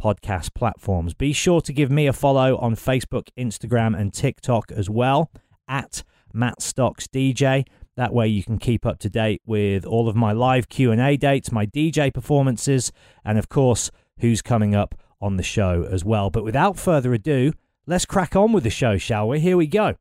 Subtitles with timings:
[0.00, 1.14] podcast platforms.
[1.14, 5.30] Be sure to give me a follow on Facebook, Instagram, and TikTok as well
[5.68, 6.02] at
[6.32, 7.66] Matt Stocks DJ.
[7.96, 11.52] That way you can keep up to date with all of my live Q&A dates,
[11.52, 12.92] my DJ performances,
[13.24, 13.90] and of course,
[14.20, 16.30] who's coming up on the show as well.
[16.30, 17.52] But without further ado,
[17.86, 19.40] let's crack on with the show, shall we?
[19.40, 19.96] Here we go.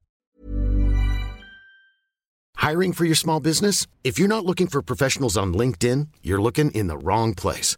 [2.56, 3.88] Hiring for your small business?
[4.04, 7.78] If you're not looking for professionals on LinkedIn, you're looking in the wrong place.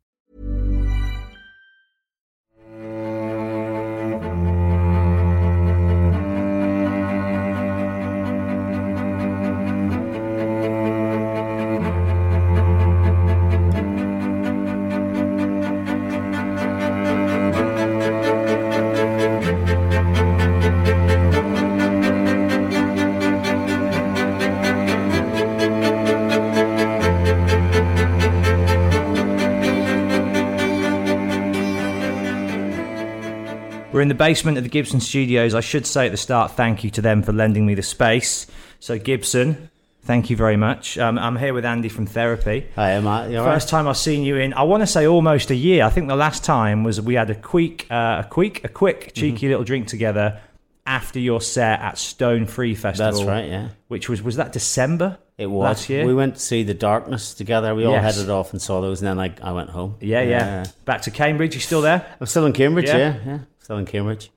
[34.01, 35.53] We're in the basement of the Gibson studios.
[35.53, 38.47] I should say at the start, thank you to them for lending me the space.
[38.79, 39.69] So, Gibson,
[40.05, 40.97] thank you very much.
[40.97, 42.65] Um, I'm here with Andy from Therapy.
[42.75, 43.29] Hi, Matt.
[43.29, 45.83] You First time I've seen you in, I want to say almost a year.
[45.83, 49.11] I think the last time was we had a quick, uh, a quick, a quick,
[49.13, 50.41] cheeky little drink together
[50.87, 53.11] after your set at Stone Free Festival.
[53.11, 53.69] That's right, yeah.
[53.87, 55.19] Which was was that December?
[55.37, 55.63] It was.
[55.63, 56.07] last year.
[56.07, 57.75] We went to see The Darkness together.
[57.75, 59.97] We all headed off and saw those, and then I, I went home.
[59.99, 61.53] yeah, yeah, Back to Cambridge.
[61.53, 62.03] You still there?
[62.19, 62.97] I'm still in Cambridge, Yeah?
[62.97, 63.17] yeah.
[63.25, 63.39] Yeah,
[63.71, 64.31] Still in Cambridge.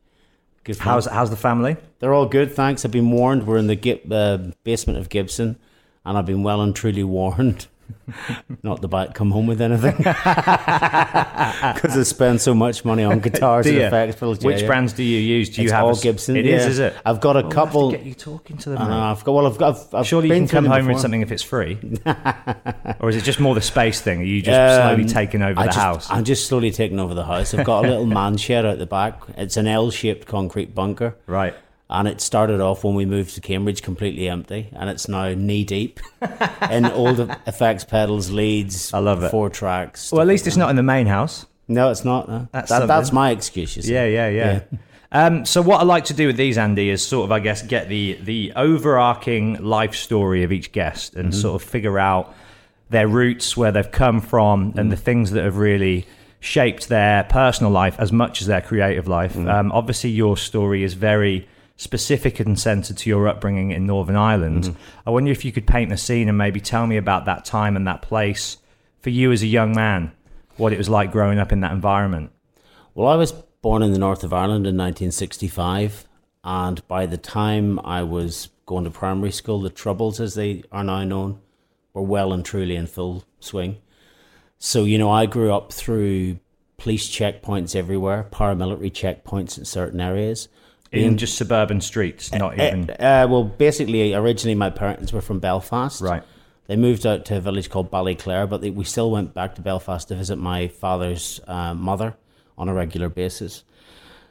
[0.62, 0.84] Good fun.
[0.84, 1.76] How's how's the family?
[1.98, 2.84] They're all good, thanks.
[2.84, 3.48] I've been warned.
[3.48, 5.58] We're in the uh, basement of Gibson,
[6.04, 7.66] and I've been well and truly warned
[8.62, 9.96] not the bike come home with anything.
[11.74, 14.20] Because I spend so much money on guitars and effects.
[14.20, 14.66] yeah, Which yeah.
[14.66, 15.48] brands do you use?
[15.50, 16.36] Do you It's have a all s- Gibson.
[16.36, 16.56] It yeah.
[16.56, 16.94] is, is it?
[17.04, 17.90] I've got a We'll couple.
[17.90, 18.82] get you talking to them.
[18.82, 19.32] Uh, I've got.
[19.32, 19.76] Well, I've got.
[19.76, 21.78] I've, I've Surely you can come home with something if it's free,
[23.00, 24.20] or is it just more the space thing?
[24.20, 26.10] Are you just slowly Um, taking over I the just- house?
[26.10, 27.54] I'm just slowly taking over the house.
[27.54, 29.20] I've got a little man shed out the back.
[29.36, 31.54] It's an L-shaped concrete bunker, right.
[31.98, 35.64] And it started off when we moved to Cambridge completely empty, and it's now knee
[35.64, 36.00] deep
[36.70, 38.92] in all the effects pedals, leads.
[38.92, 39.30] I love it.
[39.30, 40.12] Four tracks.
[40.12, 41.46] Well, at least like it's not in the main house.
[41.68, 42.28] No, it's not.
[42.28, 42.48] No.
[42.52, 43.76] That's That, that's my excuse.
[43.76, 43.94] You see.
[43.94, 44.60] Yeah, yeah, yeah.
[45.12, 47.62] Um, so what I like to do with these, Andy, is sort of, I guess,
[47.62, 52.34] get the the overarching life story of each guest and sort of figure out
[52.90, 56.06] their roots, where they've come from, and the things that have really
[56.40, 59.36] shaped their personal life as much as their creative life.
[59.36, 64.64] Um, obviously, your story is very specific and centered to your upbringing in Northern Ireland.
[64.64, 65.08] Mm-hmm.
[65.08, 67.76] I wonder if you could paint the scene and maybe tell me about that time
[67.76, 68.58] and that place
[69.00, 70.12] for you as a young man,
[70.56, 72.30] what it was like growing up in that environment.
[72.94, 76.06] Well, I was born in the north of Ireland in 1965,
[76.44, 80.84] and by the time I was going to primary school, the Troubles, as they are
[80.84, 81.40] now known,
[81.92, 83.78] were well and truly in full swing.
[84.58, 86.38] So, you know, I grew up through
[86.76, 90.48] police checkpoints everywhere, paramilitary checkpoints in certain areas.
[90.94, 96.00] In just suburban streets, not even Uh, well, basically, originally my parents were from Belfast.
[96.00, 96.22] right.
[96.66, 99.60] They moved out to a village called Ballyclare, but they, we still went back to
[99.60, 102.16] Belfast to visit my father's uh, mother
[102.56, 103.64] on a regular basis.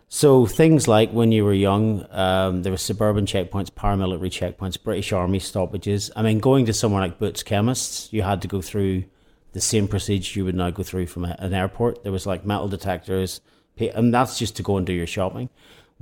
[0.09, 5.11] So things like when you were young, um, there were suburban checkpoints, paramilitary checkpoints, British
[5.11, 6.11] Army stoppages.
[6.15, 9.05] I mean, going to somewhere like Boots Chemists, you had to go through
[9.53, 12.03] the same procedure you would now go through from a, an airport.
[12.03, 13.41] There was like metal detectors,
[13.79, 15.49] and that's just to go and do your shopping.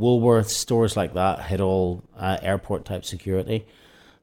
[0.01, 3.65] Woolworths, stores like that had all uh, airport type security.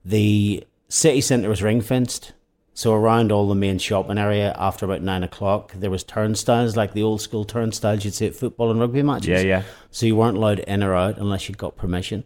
[0.04, 2.32] The city centre was ring fenced.
[2.74, 6.92] So around all the main shopping area, after about nine o'clock, there was turnstiles like
[6.92, 9.28] the old school turnstiles you'd see at football and rugby matches.
[9.28, 9.62] Yeah, yeah.
[9.90, 12.22] So you weren't allowed in or out unless you got permission.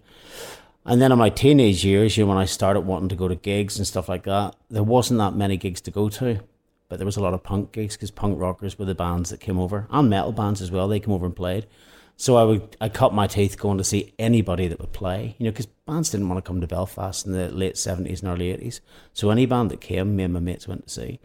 [0.84, 3.34] And then in my teenage years, you know, when I started wanting to go to
[3.34, 6.40] gigs and stuff like that, there wasn't that many gigs to go to,
[6.88, 9.40] but there was a lot of punk gigs because punk rockers were the bands that
[9.40, 10.86] came over and metal bands as well.
[10.88, 11.66] They came over and played.
[12.22, 15.44] So I would I cut my teeth going to see anybody that would play, you
[15.44, 18.52] know, because bands didn't want to come to Belfast in the late seventies and early
[18.52, 18.80] eighties.
[19.12, 21.18] So any band that came, me and my mates went to see.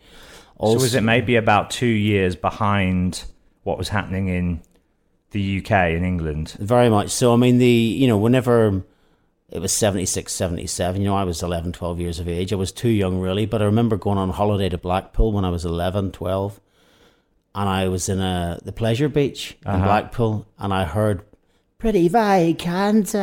[0.60, 3.26] so was it maybe about two years behind
[3.62, 4.62] what was happening in
[5.30, 6.58] the UK and England?
[6.60, 7.32] Very much so.
[7.32, 8.84] I mean, the you know, whenever
[9.50, 12.52] it was 76, 77, you know, I was 11, 12 years of age.
[12.52, 15.52] I was too young, really, but I remember going on holiday to Blackpool when I
[15.52, 16.60] was 11, 12,
[17.56, 19.86] and I was in a the pleasure beach in Uh-huh.
[19.86, 21.22] Blackpool, and I heard
[21.78, 23.14] "Pretty Vacant,"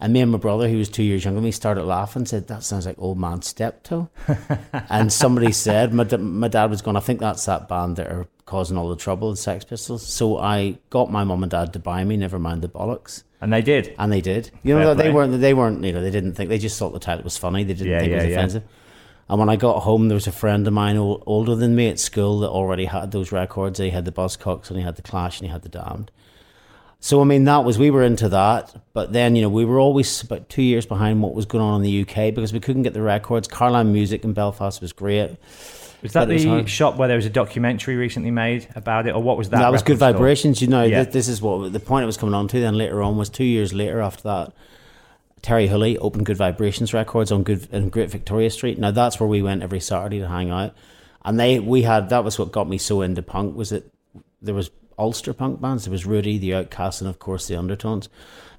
[0.00, 2.26] and me and my brother, who was two years younger than me, started laughing.
[2.26, 4.08] Said that sounds like Old Man Steptoe.
[4.90, 6.96] and somebody said my, my dad was going.
[6.96, 10.04] I think that's that band that are causing all the trouble, the Sex Pistols.
[10.06, 12.16] So I got my mum and dad to buy me.
[12.16, 13.22] Never mind the bollocks.
[13.40, 13.94] And they did.
[13.98, 14.50] And they did.
[14.62, 15.12] You know, Fair they play.
[15.12, 15.40] weren't.
[15.40, 15.84] They weren't.
[15.84, 16.48] You know, they didn't think.
[16.48, 17.64] They just thought the title was funny.
[17.64, 18.60] They didn't Yeah, think it yeah, was yeah.
[19.32, 21.88] And when I got home, there was a friend of mine ol- older than me
[21.88, 23.78] at school that already had those records.
[23.78, 26.10] He had the Buzzcocks and he had the Clash and he had the Damned.
[27.00, 28.74] So I mean, that was we were into that.
[28.92, 31.76] But then you know, we were always about two years behind what was going on
[31.76, 33.48] in the UK because we couldn't get the records.
[33.48, 35.30] Carline Music in Belfast was great.
[36.02, 39.14] Was that it was the shop where there was a documentary recently made about it,
[39.14, 39.60] or what was that?
[39.60, 40.12] That, was good store?
[40.12, 40.60] vibrations.
[40.60, 41.04] You know, Yeah.
[41.04, 42.60] th- this is what the point it was coming on to.
[42.60, 44.52] Then later on was two years later after that.
[45.42, 48.78] Terry Hooley opened Good Vibrations Records on Good in Great Victoria Street.
[48.78, 50.74] Now that's where we went every Saturday to hang out,
[51.24, 53.92] and they we had that was what got me so into punk was that
[54.40, 55.84] there was Ulster punk bands.
[55.84, 58.08] There was Rudi, the Outcasts, and of course the Undertones.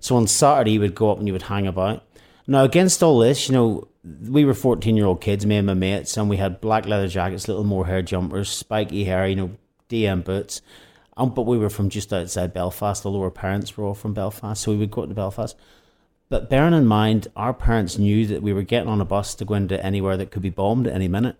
[0.01, 2.03] So on Saturday you would go up and you would hang about.
[2.47, 5.73] Now against all this, you know, we were fourteen year old kids, me and my
[5.73, 9.51] mates, and we had black leather jackets, little more hair jumpers, spiky hair, you know,
[9.89, 10.61] DM boots.
[11.15, 14.61] Um, but we were from just outside Belfast, although our parents were all from Belfast,
[14.61, 15.55] so we would go to Belfast.
[16.33, 19.45] But bearing in mind, our parents knew that we were getting on a bus to
[19.45, 21.35] go into anywhere that could be bombed at any minute.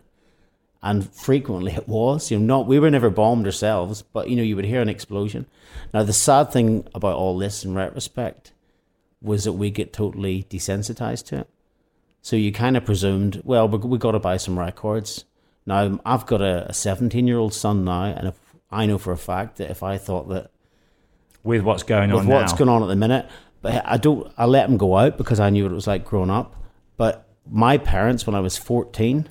[0.83, 2.29] And frequently it was.
[2.29, 4.89] You know, not we were never bombed ourselves, but you know, you would hear an
[4.89, 5.47] explosion.
[5.95, 8.51] Now the sad thing about all this in retrospect
[9.19, 11.49] was that we get totally desensitized to it.
[12.21, 15.25] So you kind of presumed, well, we got to buy some records.
[15.65, 18.35] Now I've got a 17 year old son now, and if
[18.69, 20.51] I know for a fact that if I thought that
[21.43, 22.57] with what's going with on what's now.
[22.59, 23.27] going on at the minute.
[23.63, 24.31] But I don't.
[24.37, 26.55] I let him go out because I knew what it was like growing up.
[26.97, 29.27] But my parents, when I was fourteen,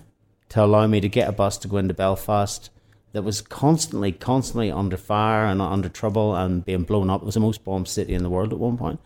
[0.48, 2.70] to allow me to get a bus to go into Belfast,
[3.12, 7.22] that was constantly, constantly under fire and under trouble and being blown up.
[7.22, 9.00] It was the most bombed city in the world at one point.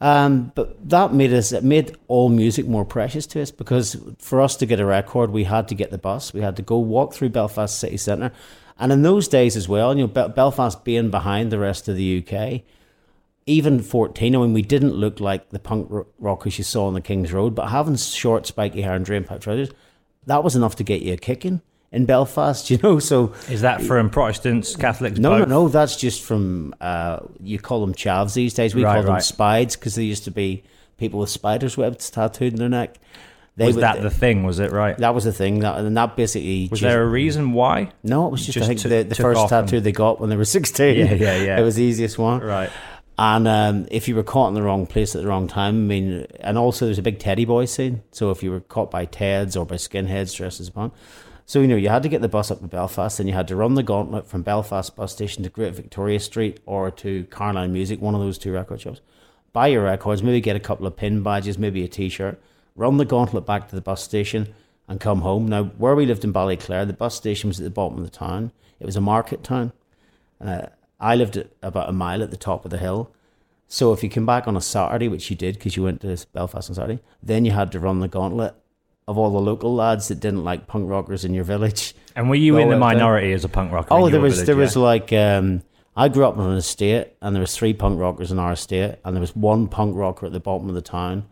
[0.00, 4.40] Um, but that made us it made all music more precious to us because for
[4.40, 6.32] us to get a record, we had to get the bus.
[6.32, 8.32] We had to go walk through Belfast city centre,
[8.78, 12.24] and in those days as well, you know, Belfast being behind the rest of the
[12.24, 12.62] UK,
[13.46, 14.34] even fourteen.
[14.36, 15.88] I mean, we didn't look like the punk
[16.18, 19.40] rockers you saw on the King's Road, but having short, spiky hair and drain pipe
[19.40, 19.70] trousers,
[20.26, 21.60] that was enough to get you a kicking
[21.92, 22.70] in Belfast.
[22.70, 25.18] You know, so Is that from Protestants, Catholics?
[25.18, 25.48] no, both?
[25.48, 25.68] no, no.
[25.68, 28.74] That's just from uh, you call them chavs these days.
[28.74, 29.22] We Right, call them right.
[29.22, 30.62] spides because they used to be
[30.98, 32.96] people with spiders' webs tattooed in their neck.
[33.56, 34.44] They Was would- that the thing?
[34.44, 34.96] Was it right?
[34.98, 35.58] that was the thing?
[35.60, 37.90] That and that basically Was just- there a reason why?
[38.04, 38.26] no?
[38.28, 40.36] It was just, just I think took- the, the first tattoo they got when they
[40.36, 40.98] were sixteen.
[40.98, 41.58] Yeah, yeah, yeah.
[41.58, 42.40] It was the easiest one.
[42.40, 42.70] Right.
[43.20, 45.86] And um, if you were caught in the wrong place at the wrong time, I
[45.86, 48.02] mean, and also there's a big teddy boy scene.
[48.12, 50.94] So if you were caught by Teds or by skinheads dressed as punk,
[51.44, 53.46] so you know you had to get the bus up to Belfast, and you had
[53.48, 57.74] to run the gauntlet from Belfast bus station to Great Victoria Street or to Carline
[57.74, 59.02] Music, one of those two record shops.
[59.52, 62.40] Buy your records, maybe get a couple of pin badges, maybe a T-shirt.
[62.74, 64.54] Run the gauntlet back to the bus station
[64.88, 65.46] and come home.
[65.46, 68.10] Now, where we lived in Ballyclare, the bus station was at the bottom of the
[68.10, 68.52] town.
[68.78, 69.74] It was a market town.
[70.40, 70.68] Uh,
[71.00, 73.10] I lived about a mile at the top of the hill.
[73.68, 76.26] So if you came back on a Saturday, which you did because you went to
[76.32, 78.54] Belfast on Saturday, then you had to run the gauntlet
[79.06, 81.94] of all the local lads that didn't like punk rockers in your village.
[82.14, 83.88] And were you in the minority as a punk rocker?
[83.90, 84.60] Oh, there was village, there yeah?
[84.60, 85.62] was like um,
[85.96, 88.96] I grew up on an estate, and there was three punk rockers in our estate,
[89.04, 91.28] and there was one punk rocker at the bottom of the town,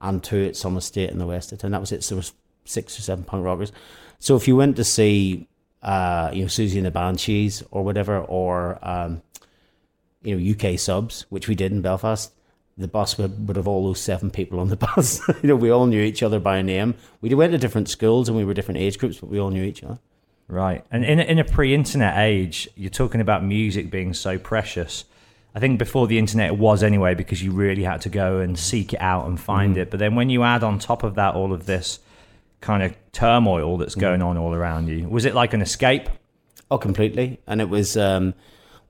[0.00, 1.70] and two at some estate in the west of town.
[1.70, 2.04] That was it.
[2.04, 2.32] So there was
[2.64, 3.72] six or seven punk rockers.
[4.18, 5.48] So if you went to see,
[5.84, 9.22] uh, you know, Siouxsie and the Banshees or whatever, or um,
[10.22, 12.32] you know, UK subs, which we did in Belfast.
[12.76, 15.20] The bus would, would have all those seven people on the bus.
[15.42, 16.94] you know, we all knew each other by name.
[17.20, 19.62] We went to different schools and we were different age groups, but we all knew
[19.62, 19.98] each other.
[20.48, 20.84] Right.
[20.90, 25.04] And in a, in a pre-internet age, you're talking about music being so precious.
[25.54, 28.58] I think before the internet it was anyway because you really had to go and
[28.58, 29.90] seek it out and find it.
[29.90, 32.00] But then when you add on top of that all of this
[32.60, 35.08] kind of turmoil that's going on all around you?
[35.08, 36.08] Was it like an escape?
[36.70, 37.40] Oh, completely.
[37.46, 38.34] And it was, um,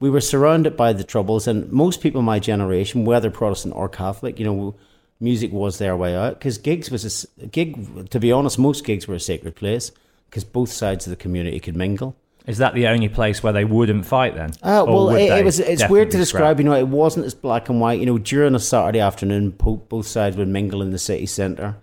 [0.00, 3.88] we were surrounded by the troubles, and most people in my generation, whether Protestant or
[3.88, 4.75] Catholic, you know,
[5.21, 8.11] music was their way out because gigs was a gig.
[8.11, 9.90] To be honest, most gigs were a sacred place
[10.28, 12.16] because both sides of the community could mingle.
[12.47, 14.50] Is that the only place where they wouldn't fight then?
[14.62, 15.61] Uh, well, it, it was.
[15.61, 16.21] It's weird to scrap?
[16.21, 16.61] describe.
[16.61, 18.00] You know, it wasn't as black and white.
[18.00, 21.76] You know, during a Saturday afternoon, both sides would mingle in the city centre.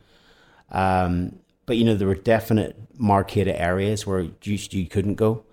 [0.72, 5.44] Um, but you know, there were definite marketed areas where you, you couldn't go.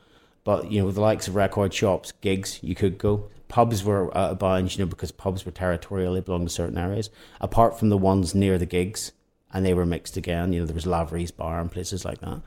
[0.44, 3.28] But you know, the likes of record shops, gigs, you could go.
[3.48, 6.78] Pubs were out of bounds, you know, because pubs were territorial; they belonged to certain
[6.78, 7.10] areas.
[7.40, 9.12] Apart from the ones near the gigs,
[9.52, 10.52] and they were mixed again.
[10.52, 12.40] You know, there was Lavery's bar and places like that.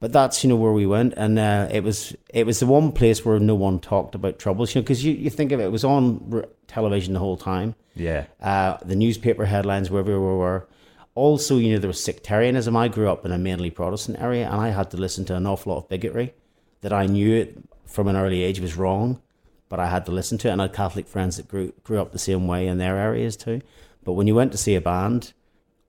[0.00, 2.90] But that's you know where we went, and uh, it was it was the one
[2.90, 4.74] place where no one talked about troubles.
[4.74, 7.36] You know, because you, you think of it, it was on r- television the whole
[7.36, 7.74] time.
[7.94, 8.24] Yeah.
[8.40, 10.66] Uh, the newspaper headlines wherever we were.
[11.14, 12.76] Also, you know, there was sectarianism.
[12.76, 15.46] I grew up in a mainly Protestant area, and I had to listen to an
[15.46, 16.34] awful lot of bigotry
[16.80, 19.20] that I knew it from an early age was wrong,
[19.68, 20.52] but I had to listen to it.
[20.52, 23.36] And I had Catholic friends that grew grew up the same way in their areas
[23.36, 23.60] too.
[24.04, 25.32] But when you went to see a band,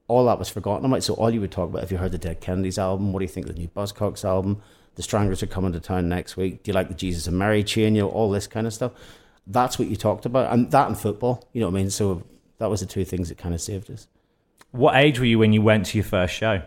[0.08, 1.02] all that was forgotten I about.
[1.04, 3.24] So all you would talk about if you heard the Dead Kennedys album, what do
[3.24, 4.60] you think of the new Buzzcocks album?
[4.96, 6.62] The Stranglers are coming to town next week.
[6.62, 7.94] Do you like the Jesus and Mary chain?
[7.94, 8.92] You know, all this kind of stuff.
[9.46, 11.48] That's what you talked about, and that and football.
[11.52, 11.90] You know what I mean?
[11.90, 12.22] So
[12.58, 14.06] that was the two things that kind of saved us.
[14.72, 16.62] What age were you when you went to your first show?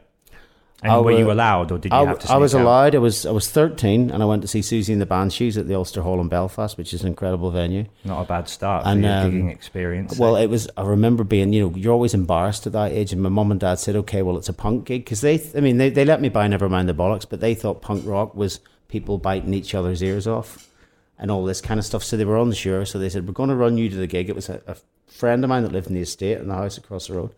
[0.84, 2.32] And I were you allowed, or did you I, have to?
[2.32, 2.62] I was out?
[2.62, 2.96] allowed.
[2.96, 5.68] I was I was thirteen, and I went to see Siouxsie and the Banshees at
[5.68, 7.86] the Ulster Hall in Belfast, which is an incredible venue.
[8.04, 10.20] Not a bad start for And, your um, gigging experience.
[10.20, 10.70] Well, it was.
[10.78, 13.60] I remember being, you know, you're always embarrassed at that age, and my mum and
[13.60, 16.22] dad said, "Okay, well, it's a punk gig," because they, I mean, they, they let
[16.22, 19.74] me buy Never Mind the Bollocks, but they thought punk rock was people biting each
[19.74, 20.70] other's ears off
[21.18, 22.04] and all this kind of stuff.
[22.04, 22.86] So they were unsure.
[22.86, 24.76] So they said, "We're going to run you to the gig." It was a, a
[25.08, 27.32] friend of mine that lived in the estate in the house across the road.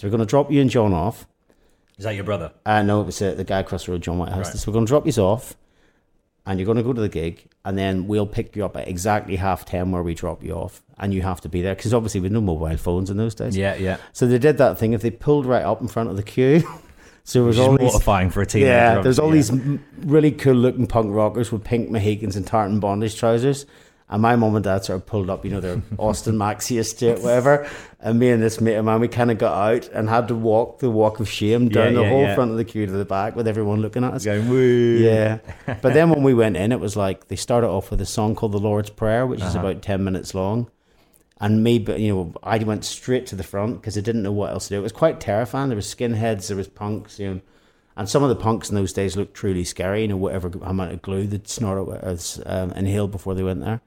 [0.00, 1.26] So we're going to drop you and John off.
[1.98, 2.52] Is that your brother?
[2.64, 4.46] Uh, no, it was uh, the guy across the road, John Whitehouse.
[4.46, 4.56] Right.
[4.56, 5.58] So we're going to drop you off,
[6.46, 8.88] and you're going to go to the gig, and then we'll pick you up at
[8.88, 11.92] exactly half ten where we drop you off, and you have to be there because
[11.92, 13.54] obviously with no mobile phones in those days.
[13.54, 13.98] Yeah, yeah.
[14.14, 14.94] So they did that thing.
[14.94, 16.66] If they pulled right up in front of the queue,
[17.24, 17.92] so it was all these.
[17.92, 18.68] mortifying for a teenager.
[18.68, 22.80] Yeah, there's all obviously, these really cool looking punk rockers with pink Mohicans and tartan
[22.80, 23.66] bondage trousers.
[24.12, 27.20] And my mum and dad sort of pulled up, you know, their Austin Maxi estate,
[27.20, 27.70] whatever.
[28.00, 30.34] And me and this mate of mine, we kind of got out and had to
[30.34, 32.34] walk the walk of shame down Yeah, the yeah, whole yeah.
[32.34, 34.24] front of the queue to the back with everyone looking at us.
[34.24, 34.98] Going woo.
[34.98, 35.38] Yeah.
[35.80, 38.34] But then when we went in, it was like they started off with a song
[38.34, 39.60] called The Lord's Prayer, which is Uh-huh.
[39.68, 40.68] about 10 minutes long.
[41.40, 44.32] And me, but you know, I went straight to the front because I didn't know
[44.32, 44.80] what else to do.
[44.80, 45.68] It was quite terrifying.
[45.68, 47.40] There was skinheads, there was punks, you know,
[47.96, 50.02] and some of the punks in those days looked truly scary.
[50.02, 53.80] You know, whatever amount of glue they'd snort or um, inhale before they went there.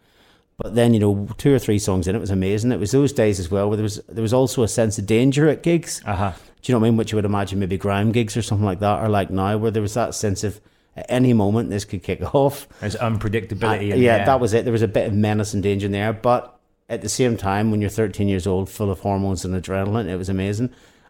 [0.63, 2.71] But then, you know, two or three songs in, it was amazing.
[2.71, 5.05] It was those days as well where there was there was also a sense of
[5.05, 6.01] danger at gigs.
[6.05, 6.31] Uh huh.
[6.61, 6.97] Do you know what I mean?
[6.97, 9.69] Which you would imagine maybe grime gigs or something like that, or like now, where
[9.71, 10.59] there was that sense of
[10.95, 12.67] at any moment this could kick off.
[12.79, 13.91] There's Uh, unpredictability.
[13.91, 14.63] in yeah, that was it.
[14.63, 17.69] There was a bit of menace and danger in there, but at the same time,
[17.69, 20.69] when you're 13 years old, full of hormones and adrenaline, it was amazing.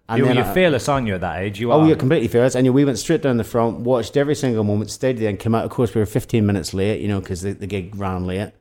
[0.09, 1.59] And You're, you're I- fearless, aren't you, at that age?
[1.59, 1.77] You are?
[1.77, 1.87] Oh, are.
[1.87, 2.55] you're completely fearless.
[2.55, 5.53] And we went straight down the front, watched every single moment, stayed there, and came
[5.55, 5.63] out.
[5.63, 8.51] Of course, we were 15 minutes late, you know, because the, the gig ran late.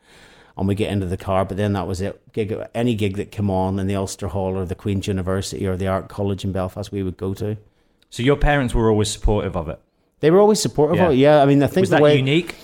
[0.56, 2.21] And we get into the car, but then that was it.
[2.32, 5.76] Gig, any gig that came on in the Ulster Hall or the Queen's University or
[5.76, 7.56] the Art College in Belfast, we would go to.
[8.11, 9.80] So your parents were always supportive of it.
[10.21, 11.06] They were always supportive Yeah.
[11.06, 11.16] of it.
[11.16, 12.16] Yeah, I mean, I think Was that way.
[12.16, 12.54] unique?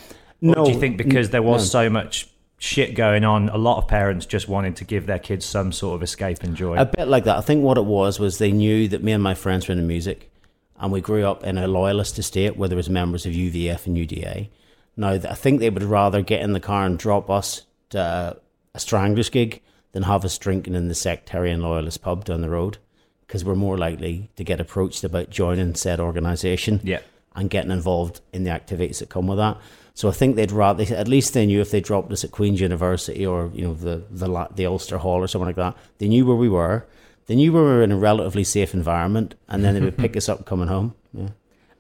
[0.41, 0.53] No.
[0.53, 1.81] Or do you think because there was no.
[1.85, 2.29] so much
[2.59, 5.97] shit going on, a lot of parents just wanted to give their kids some sort
[5.97, 6.77] of escape and joy?
[6.77, 7.39] A bit like that.
[7.39, 9.85] I think what it was was they knew that me and my friends were into
[9.85, 10.31] music,
[10.79, 13.97] and we grew up in a loyalist estate where there was members of UVF and
[13.97, 14.51] UDA.
[14.97, 17.63] Now, I think they would rather get in the car and drop us
[17.95, 18.37] Uh, a,
[18.75, 19.61] a Stranglers gig
[19.93, 22.79] than have us drinking in the sectarian loyalist pub down the road,
[23.27, 27.01] because we're more likely to get approached about joining said organisation yeah.
[27.35, 29.57] and getting involved in the activities that come with that.
[29.95, 32.61] So I think they'd rather, at least they knew if they dropped us at Queen's
[32.61, 36.25] University or you know the the the Ulster Hall or something like that, they knew
[36.25, 36.87] where we were.
[37.27, 40.29] They knew we were in a relatively safe environment, and then they would pick us
[40.29, 40.95] up coming home.
[41.13, 41.31] Yeah,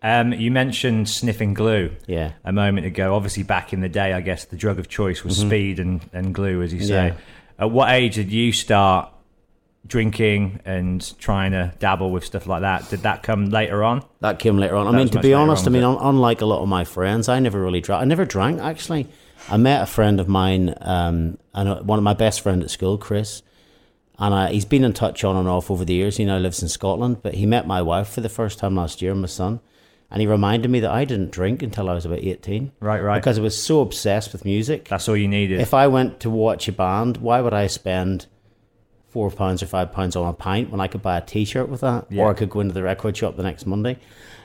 [0.00, 2.33] Um, you mentioned sniffing glue yeah.
[2.45, 3.14] a moment ago.
[3.14, 6.33] Obviously, back in the day, I guess the drug of choice was speed and, and
[6.35, 7.11] glue, as you say.
[7.11, 7.19] Mm-hmm.
[7.19, 7.64] Yeah.
[7.64, 9.12] At what age did you start
[9.87, 12.88] drinking and trying to dabble with stuff like that?
[12.90, 14.05] Did that come later on?
[14.21, 14.87] That came later on.
[14.87, 17.28] I mean, to be honest, on, I mean, un- unlike a lot of my friends,
[17.28, 18.02] I never really drank.
[18.02, 19.09] I never drank actually.
[19.49, 22.71] I met a friend of mine, um, and uh, one of my best friend at
[22.71, 23.43] school, Chris,
[24.19, 26.17] and uh, he's been in touch on and off over the years.
[26.19, 29.00] He now lives in Scotland, but he met my wife for the first time last
[29.00, 29.61] year, my son,
[30.11, 32.73] and he reminded me that I didn't drink until I was about eighteen.
[32.81, 33.19] Right, right.
[33.19, 34.88] Because I was so obsessed with music.
[34.88, 35.61] That's all you needed.
[35.61, 38.27] If I went to watch a band, why would I spend
[39.09, 41.81] four pounds or five pounds on a pint when I could buy a T-shirt with
[41.81, 42.25] that, Yeah.
[42.25, 43.99] or I could go into the record shop the next Monday?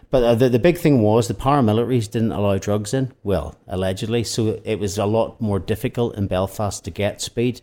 [0.10, 4.24] But uh, the, the big thing was the paramilitaries didn't allow drugs in, well, allegedly.
[4.24, 7.62] So it was a lot more difficult in Belfast to get speed.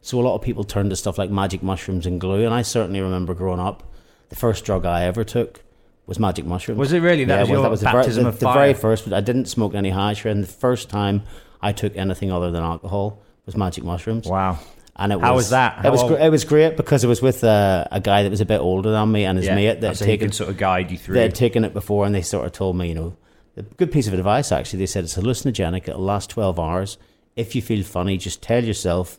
[0.00, 2.44] So a lot of people turned to stuff like magic mushrooms and glue.
[2.44, 3.82] And I certainly remember growing up,
[4.30, 5.62] the first drug I ever took
[6.06, 6.78] was magic mushrooms.
[6.78, 7.24] Was it really?
[7.24, 8.54] That was well, your the, ver- baptism the, of the fire?
[8.54, 9.12] very first.
[9.12, 11.22] I didn't smoke any hash, and the first time
[11.60, 14.26] I took anything other than alcohol was magic mushrooms.
[14.26, 14.58] Wow.
[14.96, 15.84] And it How was, was that?
[15.84, 18.42] it was old- it was great because it was with uh, a guy that was
[18.42, 19.54] a bit older than me and his Yeah.
[19.54, 21.14] mate that had taken sort of guide you through.
[21.14, 23.16] they had taken it before and they sort of told me, you know,
[23.56, 24.80] a good piece of advice actually.
[24.80, 26.98] They said it's hallucinogenic, it'll last 12 hours.
[27.36, 29.18] If you feel funny, just tell yourself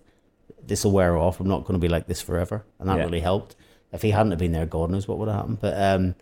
[0.65, 1.39] this will wear off.
[1.39, 2.63] I'm not going to be like this forever.
[2.79, 3.03] And that Yeah.
[3.05, 3.55] really helped.
[3.91, 5.57] If he hadn't have been there, God knows what would have happened.
[5.59, 6.15] But um,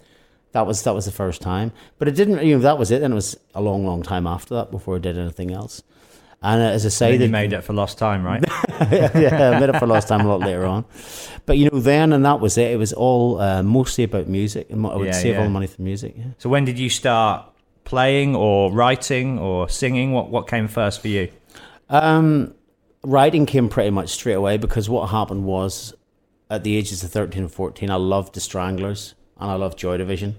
[0.53, 1.71] that was that was the first time.
[1.97, 3.01] But it didn't, you know, that was it.
[3.01, 5.81] And it was a long, long time after that before I did anything else.
[6.43, 8.43] And uh, as I say, Then the, you made it for lost time, right?
[8.91, 10.85] yeah, I made it for lost time a lot later on.
[11.45, 12.71] But you know, then and that was it.
[12.71, 15.67] It was all uh, mostly about music, and I would Yeah, save all the money
[15.67, 16.15] for music.
[16.17, 16.25] Yeah.
[16.39, 17.45] so when did you start
[17.83, 20.13] playing or writing or singing?
[20.13, 21.29] What what came first for you?
[21.89, 22.55] Um,
[23.03, 25.93] writing came pretty much straight away because what happened was,
[26.49, 29.97] at the ages of thirteen and fourteen, I loved the Stranglers and I loved Joy
[29.97, 30.35] Division,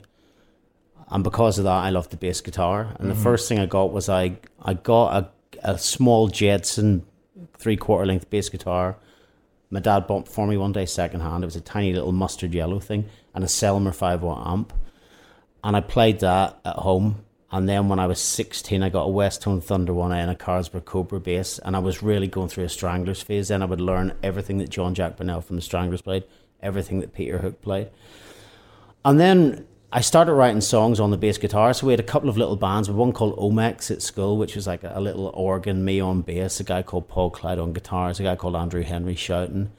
[1.11, 2.97] and because of that, I loved the bass guitar.
[2.99, 3.23] And the mm-hmm.
[3.23, 5.29] first thing I got was I I got a
[5.63, 7.03] a small Jedson
[7.57, 8.97] three quarter length bass guitar.
[9.71, 11.45] My dad bought for me one day second hand.
[11.45, 14.73] It was a tiny little mustard yellow thing and a Selmer five watt amp.
[15.65, 17.25] And I played that at home.
[17.51, 20.87] And then when I was 16, I got a Westone Thunder 1A and a Carlsberg
[20.87, 21.59] Cobra bass.
[21.59, 23.49] And I was really going through a Stranglers phase.
[23.49, 26.25] Then I would learn everything that Jean-Jacques Burnel from the Stranglers played,
[26.63, 27.91] everything that Peter Hook played.
[29.05, 31.75] And then I started writing songs on the bass guitar.
[31.75, 32.89] So we had a couple of little bands.
[32.89, 36.23] We had one called Omex at school, which was like a, little organ, me on
[36.23, 39.73] bass, a guy called Paul Clyde on guitars, a guy called Andrew Henry shouting.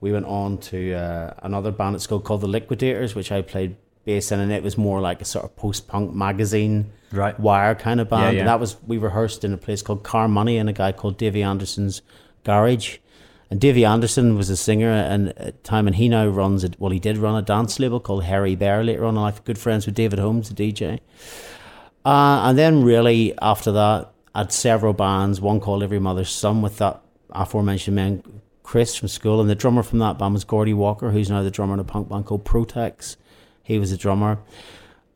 [0.00, 3.76] We went on to uh, another band at school called The Liquidators, which I played
[4.04, 7.38] bass in, and it was more like a sort of post punk magazine Right.
[7.40, 8.22] wire kind of band.
[8.22, 8.38] Yeah, yeah.
[8.40, 11.42] And that was we rehearsed in a place called Carnmoney in a guy called Davy
[11.42, 12.02] Anderson's
[12.44, 12.98] garage.
[13.50, 16.74] And Davy Anderson was a singer and at time, and he now runs it.
[16.78, 19.44] Well, he did run a dance label called Harry Bear later on life.
[19.44, 20.98] Good friends with David Holmes, the DJ.
[22.04, 25.40] Uh, and then really after that, I had several bands.
[25.40, 28.22] One called Every Mother's Son with that aforementioned man
[28.66, 31.52] Chris from school, and the drummer from that band was Gordy Walker, who's now the
[31.52, 33.16] drummer in a punk band called Protex.
[33.62, 34.40] He was a drummer,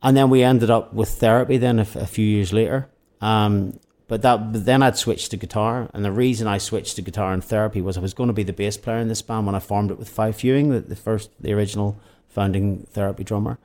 [0.01, 1.57] and then we ended up with therapy.
[1.57, 2.89] Then a, f- a few years later,
[3.19, 3.77] um,
[4.11, 7.31] but that but then I'd switched to guitar, and the reason I switched to guitar
[7.31, 9.55] and therapy was I was going to be the bass player in this band when
[9.55, 11.97] I formed it with Fyfe Ewing, the, the first, the original
[12.27, 13.57] founding therapy drummer.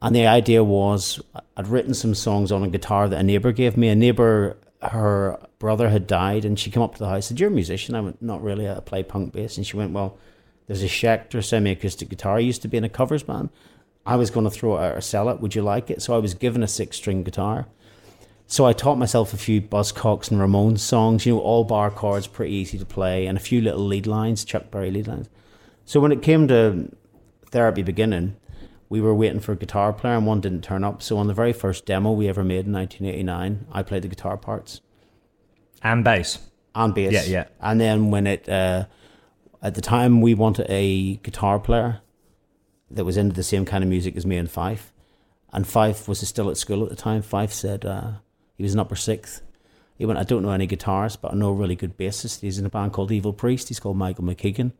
[0.00, 1.20] And the idea was
[1.56, 3.88] I'd written some songs on a guitar that a neighbour gave me.
[3.88, 7.26] A neighbour, her brother had died, and she came up to the house.
[7.26, 8.70] Said, "You're a musician." I went, "Not really.
[8.70, 10.16] I play punk bass." And she went, "Well,
[10.68, 12.36] there's a Schecter semi-acoustic guitar.
[12.36, 13.48] I used to be in a covers band.
[14.06, 15.40] I was going to throw it out or sell it.
[15.40, 17.66] Would you like it?" So I was given a six-string guitar.
[18.48, 21.26] So I taught myself a few Buzzcocks and Ramones songs.
[21.26, 24.44] You know, all bar chords, pretty easy to play, and a few little lead lines,
[24.44, 25.28] Chuck Berry lead lines.
[25.84, 26.88] So when it came to
[27.50, 28.36] therapy beginning,
[28.88, 31.02] we were waiting for a guitar player and one didn't turn up.
[31.02, 34.36] So on the very first demo we ever made in 1989, I played the guitar
[34.36, 34.80] parts
[35.82, 36.38] And bass.
[36.74, 37.12] and bass.
[37.12, 37.44] Yeah, yeah.
[37.60, 38.86] And then when it, uh,
[39.62, 42.00] at the time we wanted a guitar player
[42.90, 44.92] that was into the same kind of music as me and Fyfe.
[45.52, 47.22] And Fyfe was still at school at the time.
[47.22, 48.12] Fyfe said uh,
[48.56, 49.42] he was in upper sixth.
[49.98, 52.40] He went, I don't know any guitarists, but I know a really good bassist.
[52.40, 53.68] He's in a band called Evil Priest.
[53.68, 54.72] He's called Michael McKeegan.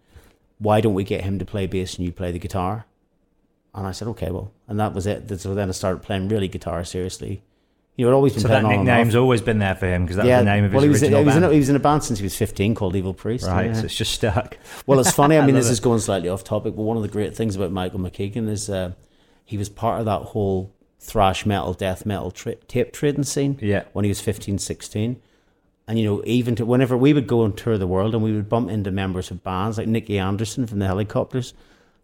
[0.58, 2.86] Why don't we get him to play bass and you play the guitar?
[3.74, 4.52] And I said, okay, well.
[4.68, 5.40] And that was it.
[5.40, 7.42] So then I started playing really guitar seriously.
[7.96, 10.26] You know, I'd always been So that nickname's always been there for him because that
[10.26, 11.76] was the name of his well, he was, original he, was in, he was in
[11.76, 13.46] a band since he was 15 called Evil Priest.
[13.46, 13.72] right, yeah.
[13.72, 14.58] so it's just stuck.
[14.86, 15.38] Well, it's funny.
[15.38, 15.72] I mean, love this it.
[15.72, 18.68] is going slightly off topic, but one of the great things about Michael McKeegan is
[18.68, 18.92] uh,
[19.46, 23.84] he was part of that whole thrash metal, death metal tra- tape trading scene Yeah.
[23.92, 25.16] when he was 15, 16.
[25.88, 28.32] And, you know, even to whenever we would go and tour the world and we
[28.32, 31.52] would bump into members of bands like Nicke Andersson from the Hellacopters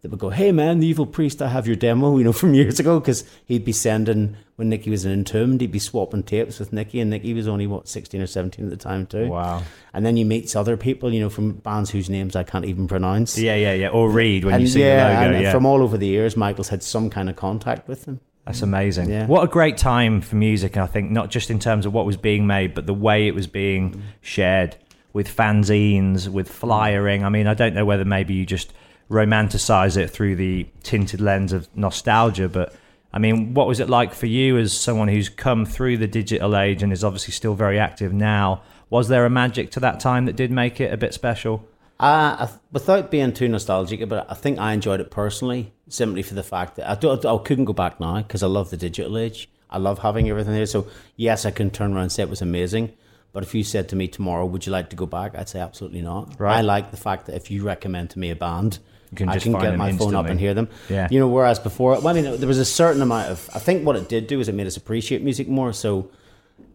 [0.02, 2.54] that would go, Hey, man, the evil priest, I have your demo, you know, from
[2.54, 3.00] years ago.
[3.00, 7.02] Because he'd be sending, when Nicke was Entombed, he'd be swapping tapes with Nicke.
[7.02, 9.26] And Nicke was only, what, 16 or 17 at the time, too.
[9.28, 9.64] Wow.
[9.92, 12.86] And then you meet other people, you know, from bands whose names I can't even
[12.86, 13.36] pronounce.
[13.36, 13.88] Yeah, yeah, yeah.
[13.88, 15.34] Or read when and you see yeah, the logo.
[15.34, 15.52] and yeah.
[15.52, 18.20] from all over the years, Michael's had some kind of contact with them.
[18.46, 19.08] That's amazing.
[19.08, 19.26] Yeah.
[19.26, 22.16] What a great time for music, I think, not just in terms of what was
[22.16, 24.76] being made, but the way it was being shared
[25.12, 27.24] with fanzines, with flyering.
[27.24, 28.72] I mean, I don't know whether maybe you just
[29.10, 32.74] romanticize it through the tinted lens of nostalgia, but
[33.12, 36.56] I mean, what was it like for you as someone who's come through the digital
[36.56, 38.62] age and is obviously still very active now?
[38.90, 41.66] Was there a magic to that time that did make it a bit special?
[42.02, 46.42] Uh, without being too nostalgic, but I think I enjoyed it personally, simply for the
[46.42, 49.48] fact that I, don't, I couldn't go back now because I love the digital age.
[49.70, 50.66] I love having everything there.
[50.66, 52.92] So yes, I can turn around and say it was amazing.
[53.32, 55.38] But if you said to me tomorrow, would you like to go back?
[55.38, 56.38] I'd say absolutely not.
[56.38, 56.58] Right.
[56.58, 58.80] I like the fact that if you recommend to me a band,
[59.14, 59.98] can I can get my instantly.
[59.98, 60.68] phone up and hear them.
[60.88, 61.08] Yeah.
[61.10, 63.48] You know, whereas before, well, I mean, there was a certain amount of.
[63.54, 65.72] I think what it did do is it made us appreciate music more.
[65.72, 66.10] So,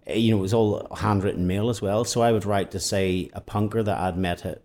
[0.08, 2.06] eh, you know, it was all handwritten mail as well.
[2.06, 4.62] So I would write to say a punker that I'd met at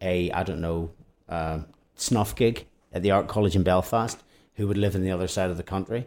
[0.00, 0.90] a I don't know
[1.28, 1.60] uh,
[1.94, 4.22] snuff gig at the Art College in Belfast,
[4.54, 6.06] who would live in the other side of the country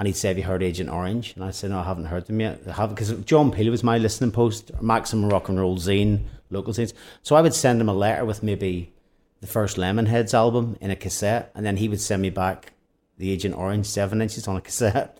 [0.00, 1.34] and he'd say, Have you heard Agent Orange?
[1.34, 2.64] And I said, No, I haven't heard them yet.
[2.64, 6.94] Because John Peel was my listening post, Maximum Rock and Roll Zine, local zines.
[7.22, 8.94] So I would send him a letter with maybe
[9.42, 12.72] the first Lemonheads album in a cassette, and then he would send me back
[13.18, 15.18] the Agent Orange seven inches on a cassette.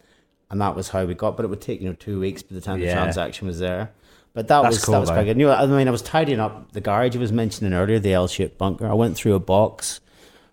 [0.48, 2.54] And that was how we got, but it would take, you know, two weeks by
[2.54, 2.86] the time yeah.
[2.86, 3.92] the transaction was there.
[4.32, 5.38] But that That's was cool, that was quite good.
[5.38, 8.12] You know, I mean, I was tidying up the garage I was mentioning earlier, the
[8.12, 8.86] L-shaped bunker.
[8.88, 10.00] I went through a box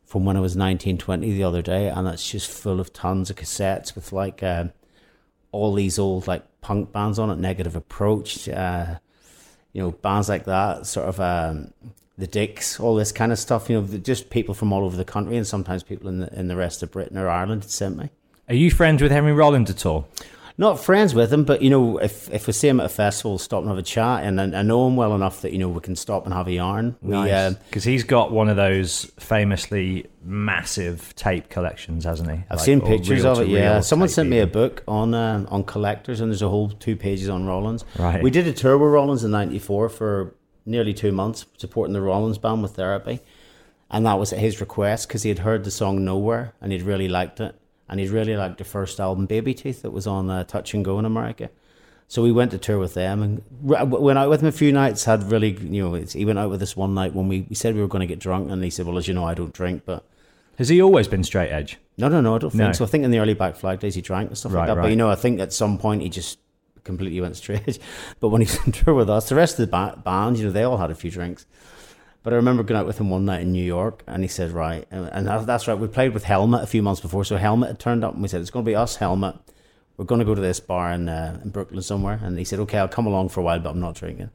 [0.04, 3.30] from when I was 19, 20 the other day, and it's just full of tons
[3.30, 4.66] of cassettes with like uh,
[5.52, 8.96] all these old like punk bands on it, Negative Approach, uh,
[9.74, 11.72] you know, bands like that, sort of um,
[12.18, 13.70] the Dicks, all this kind of stuff.
[13.70, 16.48] You know, just people from all over the country, and sometimes people in the in
[16.48, 18.10] the rest of Britain or Ireland sent me.
[18.50, 20.08] Are you friends with Henry Rollins at all?
[20.60, 23.38] Not friends with him, but you know, if if we see him at a festival,
[23.38, 25.82] stop and have a chat, and I, know him well enough that you know we
[25.82, 26.96] can stop and have a yarn.
[27.02, 32.38] Nice, because uh, he's got one of those famously massive tape collections, hasn't he?
[32.50, 33.50] I've like, seen pictures of it.
[33.50, 36.96] Yeah, someone sent me a book on uh, on collectors, and there's a whole two
[36.96, 37.86] pages on Rollins.
[38.00, 38.24] Right.
[38.24, 42.40] We did a tour with Rollins in '94 for nearly two months, supporting the Rollins
[42.40, 43.20] band with therapy,
[43.92, 46.82] and that was at his request because he had heard the song Nowhere and he'd
[46.82, 47.56] really liked it
[47.90, 50.84] and he really liked the first album, Baby Teeth, that was on uh, Touch and
[50.84, 51.50] Go in America.
[52.10, 55.04] So we went to tour with them and went out with him a few nights.
[55.04, 57.76] Had really, you know, he went out with us one night when we, we said
[57.76, 59.54] we were going to get drunk, and he said, "Well, as you know, I don't
[59.54, 60.06] drink." But
[60.58, 61.78] has he always been straight edge?
[61.98, 62.72] No, no, no, I don't think no.
[62.72, 62.86] so.
[62.86, 64.76] I think in the early Black Flag days he drank and stuff right, like that.
[64.78, 64.84] Right.
[64.84, 66.40] But you know, I think at some point he just
[66.86, 67.80] completely went straight edge.
[68.22, 70.64] But when he's on tour with us, the rest of the band, you know, they
[70.64, 71.46] all had a few drinks.
[72.24, 74.52] But I remember going out with him one night in New York, and he said,
[74.52, 75.78] "Right," and that's right.
[75.78, 78.28] We played with Helmet a few months before, so Helmet had turned up, and we
[78.28, 79.36] said, "It's going to be us, Helmet.
[79.96, 82.60] We're going to go to this bar in uh, in Brooklyn somewhere." And he said,
[82.60, 84.30] "Okay, I'll come along for a while, but I'm not drinking."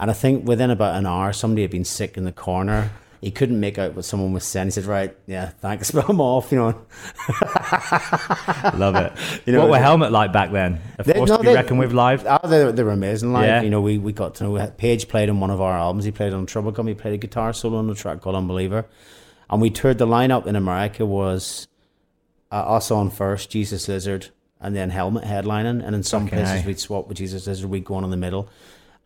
[0.00, 2.90] And I think within about an hour, somebody had been sick in the corner
[3.24, 4.66] he couldn't make out what someone was saying.
[4.66, 6.66] He said, "Right, yeah, thanks, but I'm off." You know,
[8.76, 9.12] love it.
[9.46, 10.78] You know, what were Helmet like back then?
[10.98, 12.26] A force no, to be they, reckoned with live.
[12.28, 13.46] Oh, they, they were amazing live.
[13.46, 13.62] Yeah.
[13.62, 16.04] You know, we, we got to know Page played on one of our albums.
[16.04, 18.84] He played on Trouble He played a guitar solo on a track called Unbeliever,
[19.48, 21.66] and we toured the lineup in America was
[22.52, 24.28] uh, us on first, Jesus Lizard,
[24.60, 25.82] and then Helmet headlining.
[25.82, 26.36] And in some okay.
[26.36, 27.70] places we'd swap with Jesus Lizard.
[27.70, 28.50] We'd go on in the middle.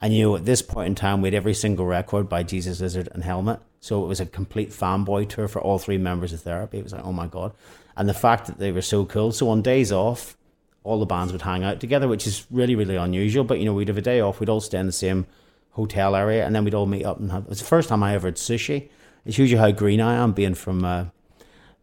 [0.00, 3.08] And knew at this point in time, we had every single record by Jesus Lizard
[3.12, 3.60] and Helmet.
[3.80, 6.78] So it was a complete fanboy tour for all three members of therapy.
[6.78, 7.52] It was like, oh my God.
[7.96, 9.32] And the fact that they were so cool.
[9.32, 10.36] So on days off,
[10.84, 13.44] all the bands would hang out together, which is really, really unusual.
[13.44, 15.26] But, you know, we'd have a day off, we'd all stay in the same
[15.72, 17.44] hotel area, and then we'd all meet up and have.
[17.44, 18.88] It was the first time I ever had sushi.
[19.24, 20.84] It shows you how green I am being from.
[20.84, 21.06] Uh,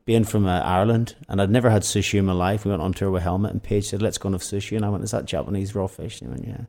[0.06, 2.64] being from uh, Ireland, and I'd never had sushi in my life.
[2.64, 4.86] We went on tour with Helmet, and Page said, "Let's go and have sushi." And
[4.86, 6.66] I went, "Is that Japanese raw fish?" And he went, "Yeah."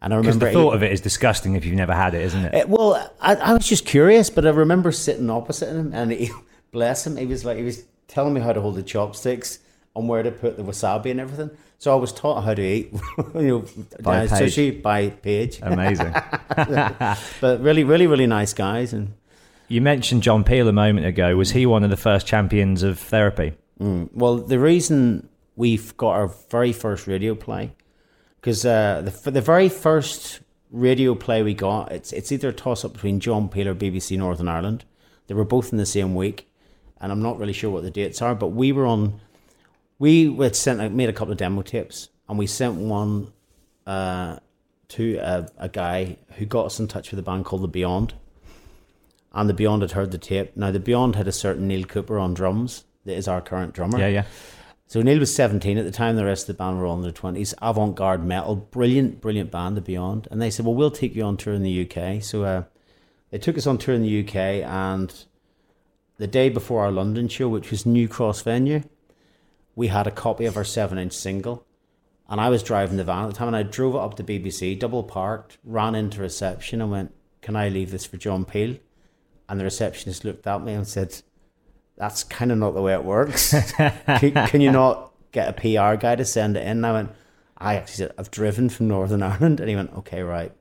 [0.00, 2.44] And I remember the thought of it is disgusting if you've never had it, isn't
[2.44, 2.54] it?
[2.54, 6.30] it well, I, I, was just curious, but I remember sitting opposite him, and he,
[6.70, 9.58] bless him, he was like he was telling me how to hold the chopsticks
[9.96, 11.50] and where to put the wasabi and everything.
[11.78, 12.92] So I was taught how to eat,
[13.34, 13.64] you know,
[14.00, 15.60] by uh, sushi by Page.
[15.62, 16.12] Amazing.
[17.40, 18.92] but really, really, really nice guys.
[18.92, 19.14] And
[19.68, 21.36] you mentioned John Peel a moment ago.
[21.36, 23.52] Was he one of the first champions of therapy?
[23.80, 24.10] Mm.
[24.12, 27.72] Well, the reason we've got our very first radio play
[28.48, 32.82] because uh, the the very first radio play we got, it's it's either a toss
[32.82, 34.86] up between John Peel or BBC Northern Ireland.
[35.26, 36.50] They were both in the same week,
[36.98, 38.34] and I'm not really sure what the dates are.
[38.34, 39.20] But we were on.
[39.98, 43.34] We had sent made a couple of demo tapes, and we sent one
[43.86, 44.38] uh,
[44.88, 48.14] to a, a guy who got us in touch with a band called the Beyond.
[49.34, 50.56] And the Beyond had heard the tape.
[50.56, 52.84] Now the Beyond had a certain Neil Cooper on drums.
[53.04, 53.98] That is our current drummer.
[53.98, 54.24] Yeah, yeah.
[54.88, 57.02] So Neil was 17 at the time, the rest of the band were all in
[57.02, 57.52] their 20s.
[57.60, 60.26] Avant garde metal, brilliant, brilliant band, The Beyond.
[60.30, 62.22] And they said, Well, we'll take you on tour in the UK.
[62.22, 62.62] So uh,
[63.30, 65.12] they took us on tour in the UK, and
[66.16, 68.82] the day before our London show, which was New Cross Venue,
[69.76, 71.66] we had a copy of our 7 inch single.
[72.30, 74.24] And I was driving the van at the time, and I drove it up to
[74.24, 78.78] BBC, double parked, ran into reception, and went, Can I leave this for John Peel?
[79.50, 81.20] And the receptionist looked at me and said,
[81.98, 83.50] that's kind of not the way it works.
[83.76, 86.68] can, can, you not get a PR guy to send it in?
[86.68, 87.10] And I went,
[87.58, 89.60] I actually said, I've driven from Northern Ireland.
[89.60, 90.52] And he went, okay, right.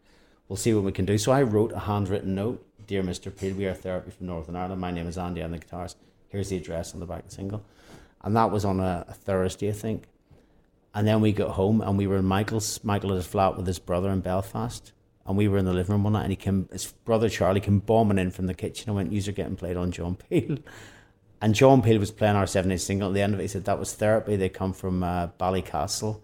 [0.49, 1.17] We'll see what we can do.
[1.17, 3.35] So I wrote a handwritten note Dear Mr.
[3.35, 4.79] Peel, we are therapy from Northern Ireland.
[4.79, 5.41] My name is Andy.
[5.41, 5.95] I'm the guitarist.
[6.29, 7.61] Here's the address on the back of the single.
[8.23, 10.05] And that was on a, a Thursday, I think.
[10.95, 13.67] And then we got home and we were in Michael's, Michael had a flat with
[13.67, 14.93] his brother in Belfast.
[15.25, 17.59] And we were in the living room one night and he came, his brother Charlie
[17.59, 20.57] came bombing in from the kitchen and went, You're getting played on John Peel.
[21.41, 23.09] And John Peel was playing our 7 single.
[23.09, 24.35] At the end of it, he said that was therapy.
[24.35, 26.19] They come from uh, Ballycastle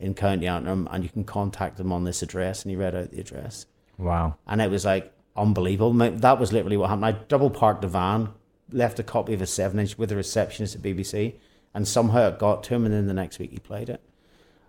[0.00, 2.62] in County Antrim and you can contact them on this address.
[2.62, 3.66] And he read out the address.
[3.98, 4.36] Wow.
[4.46, 5.92] And it was like unbelievable.
[5.92, 7.06] That was literally what happened.
[7.06, 8.30] I double parked the van,
[8.70, 11.34] left a copy of a 7 inch with the receptionist at BBC,
[11.74, 12.86] and somehow it got to him.
[12.86, 14.00] And then the next week he played it.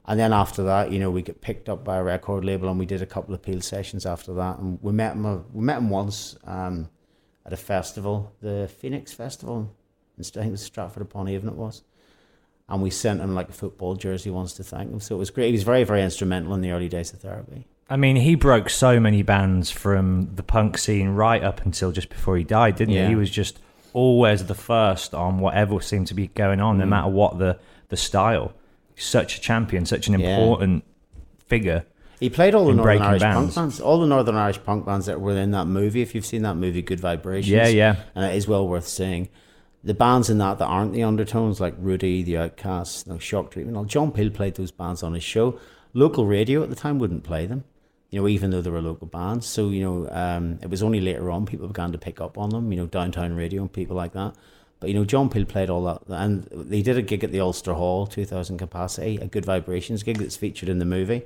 [0.07, 2.77] And then after that, you know, we get picked up by a record label, and
[2.77, 4.59] we did a couple of Peel sessions after that.
[4.59, 5.25] And we met him.
[5.25, 6.89] Uh, we met him once um,
[7.45, 9.71] at a festival, the Phoenix Festival
[10.19, 11.83] I think it was Stratford upon Avon it was.
[12.67, 14.99] And we sent him like a football jersey once to thank him.
[14.99, 15.47] So it was great.
[15.47, 17.67] He was very, very instrumental in the early days of therapy.
[17.89, 22.09] I mean, he broke so many bands from the punk scene right up until just
[22.09, 23.03] before he died, didn't Yeah.
[23.03, 23.09] he?
[23.09, 23.59] He was just
[23.93, 26.89] always the first on whatever seemed to be going on, no mm.
[26.89, 28.53] matter what the, the style.
[28.95, 30.35] Such a champion, such an Yeah.
[30.35, 30.83] important
[31.45, 31.85] figure.
[32.19, 33.53] He played all the Northern Irish bands.
[33.53, 36.01] punk bands, all the Northern Irish punk bands that were in that movie.
[36.01, 37.95] If you've seen that movie, Good Vibrations, Yeah, yeah.
[38.15, 39.29] and it is well worth seeing.
[39.85, 43.77] The bands in that that aren't the Undertones, like Rudi, The Outcasts, no Shock Treatment.
[43.77, 45.59] Well, John Peel played those bands on his show.
[45.93, 47.63] Local radio at the time wouldn't play them,
[48.09, 49.45] you know, even though they were local bands.
[49.45, 52.49] So you know, um, it was only later on people began to pick up on
[52.49, 52.71] them.
[52.71, 54.33] You know, downtown radio and people like that.
[54.79, 57.39] But you know, John Peel played all that, and they did a gig at the
[57.39, 61.23] Ulster Hall, two thousand capacity, a Good Vibrations gig that's featured in the movie.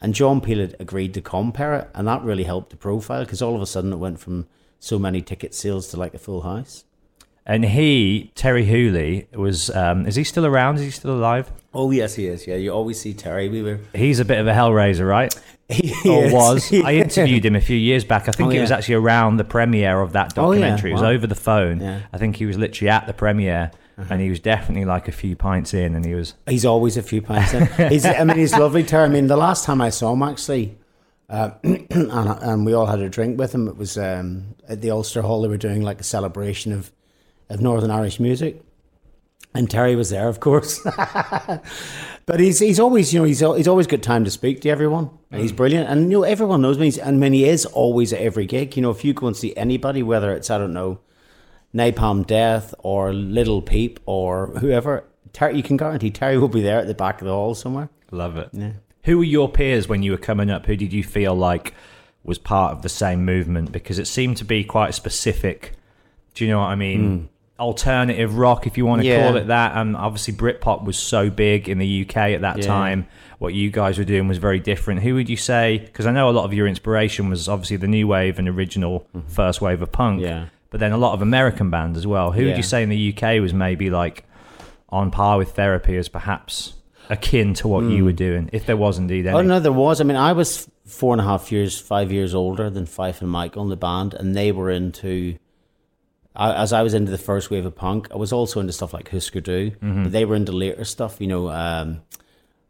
[0.00, 3.42] And John Peel had agreed to compare it, and that really helped the profile because
[3.42, 4.46] all of a sudden it went from
[4.78, 6.84] so many ticket sales to like a full house.
[7.50, 9.70] And he, Terry Hooley, was.
[9.70, 10.76] Um, is he still around?
[10.76, 11.50] Is he still alive?
[11.72, 12.46] Oh yes, he is.
[12.46, 13.48] Yeah, you always see Terry.
[13.48, 13.80] We were.
[13.94, 15.34] He's a bit of a hellraiser, right?
[15.70, 16.32] He or is.
[16.32, 16.72] was.
[16.84, 18.26] I interviewed him a few years back.
[18.26, 20.60] I think Oh, it was actually around the premiere of that Oh, yeah.
[20.60, 20.90] documentary.
[20.92, 21.80] It was over the phone.
[21.80, 21.96] Yeah.
[21.96, 22.06] Uh-huh.
[22.14, 25.36] I think he was literally at the premiere, and he was definitely like a few
[25.36, 26.34] pints in, and he was.
[26.46, 27.66] He's always a few pints in.
[27.90, 29.04] He's, I mean, he's lovely, Terry.
[29.04, 30.78] I mean, the last time I saw him, actually,
[31.28, 33.68] uh, and, and we all had a drink with him.
[33.68, 35.42] It was um, at the Ulster Hall.
[35.42, 36.90] They were doing like a celebration of,
[37.48, 38.62] of Northern Irish music,
[39.54, 40.80] and Terry was there, of course.
[42.26, 45.10] but he's he's always you know he's he's always got time to speak to everyone,
[45.30, 45.56] and he's mm.
[45.56, 45.88] brilliant.
[45.88, 48.76] And you know everyone knows me, he's, and when he is always at every gig.
[48.76, 51.00] You know, if you go and see anybody, whether it's I don't know.
[51.74, 56.78] Napalm Death or Little Peep or whoever, Terry, you can guarantee Terry will be there
[56.78, 57.90] at the back of the hall somewhere.
[58.10, 58.48] Love it.
[58.52, 58.72] Yeah.
[59.04, 60.66] Who were your peers when you were coming up?
[60.66, 61.74] Who did you feel like
[62.24, 63.72] was part of the same movement?
[63.72, 65.72] Because it seemed to be quite specific.
[66.34, 67.18] Do you know what I mean?
[67.18, 67.24] Hmm.
[67.58, 69.12] Alternative rock, if you want to Hmm.
[69.20, 69.26] Yeah.
[69.26, 69.76] call it that.
[69.76, 72.66] And obviously, Britpop was so big in the UK at that Yeah.
[72.66, 73.06] time.
[73.38, 75.02] What you guys were doing was very different.
[75.02, 75.78] Who would you say?
[75.78, 79.06] Because I know a lot of your inspiration was obviously the new wave and original
[79.26, 80.20] first wave of punk.
[80.20, 80.28] Mm-hmm.
[80.28, 80.44] Yeah.
[80.70, 82.32] But then a lot of American bands as well.
[82.32, 84.24] Who would you say in the UK was maybe like
[84.90, 86.74] on par with therapy as perhaps
[87.10, 89.30] akin to what you were doing, if there was indeed any?
[89.32, 89.36] Hmm.
[89.38, 90.00] Oh no, there was.
[90.00, 93.30] I mean, I was four and a half years, five years older than Fyfe and
[93.30, 95.36] Michael in the band, and they were into.
[96.36, 98.92] I, as I was into the first wave of punk, I was also into stuff
[98.92, 101.20] like Husker Du, but they were into later stuff.
[101.20, 102.02] You know, um,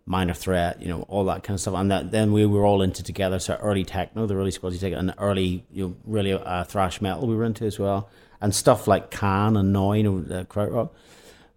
[0.07, 2.81] Minor Threat, you know, all that kind of stuff, and that then we were all
[2.83, 3.39] into together.
[3.39, 7.27] So early techno, the early squadsy techno, and early, you know, really uh, thrash metal
[7.27, 8.09] we were into as well,
[8.41, 10.91] and stuff like Can and Neu, you know, uh, Krautrock.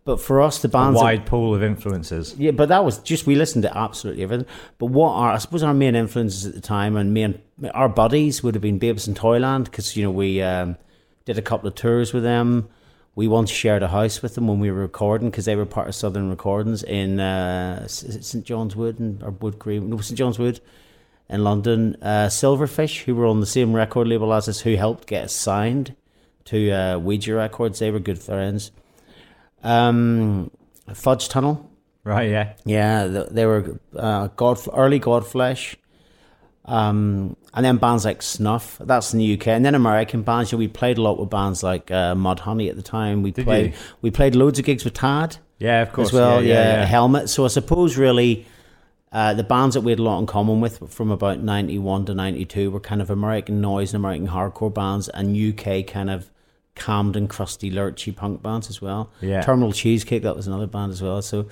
[0.03, 2.35] But for us, the bands that- wide pool of influences.
[2.37, 4.47] yeah, but that was just we listened to absolutely everything.
[4.79, 7.39] But what are I suppose our main influences at the time, and main
[7.73, 10.75] our buddies would have been Babes in Toyland because you know we um,
[11.25, 12.69] did a couple of tours with them.
[13.13, 15.89] We once shared a house with them when we were recording because they were part
[15.89, 20.39] of Southern Recordings in uh, St John's Wood and or Wood Green, no St John's
[20.39, 20.61] Wood
[21.29, 21.97] in London.
[22.01, 25.33] Uh, Silverfish, who were on the same record label as us, who helped get us
[25.33, 25.95] signed
[26.45, 27.79] to uh, Wiiija Records.
[27.79, 28.71] They were good friends.
[29.61, 30.51] Um,
[30.93, 31.69] Fudge Tunnel.
[32.03, 32.53] Right, yeah.
[32.65, 35.75] Yeah, th- they were uh, God, early Godflesh,
[36.65, 38.77] um, and then bands like Snuff.
[38.79, 40.51] That's in the UK, and then American bands.
[40.51, 43.23] Know, we played a lot with bands like uh, Mudhoney at the time.
[43.23, 43.77] We Did played you?
[44.01, 46.09] we played loads of gigs with Tad Yeah, of course.
[46.09, 46.43] as well.
[46.43, 46.85] yeah, Yeah, yeah.
[46.85, 47.29] Helmet.
[47.29, 48.45] So I suppose really.
[49.13, 52.13] Uh, the bands that we had a lot in common with from about 91 to
[52.13, 56.31] 92 were kind of American noise and American hardcore bands and UK kind of
[56.75, 59.11] Camden, crusty, lurchy punk bands as well.
[59.19, 59.41] Yeah.
[59.41, 61.21] Terminal Cheesecake, that was another band as well.
[61.21, 61.47] So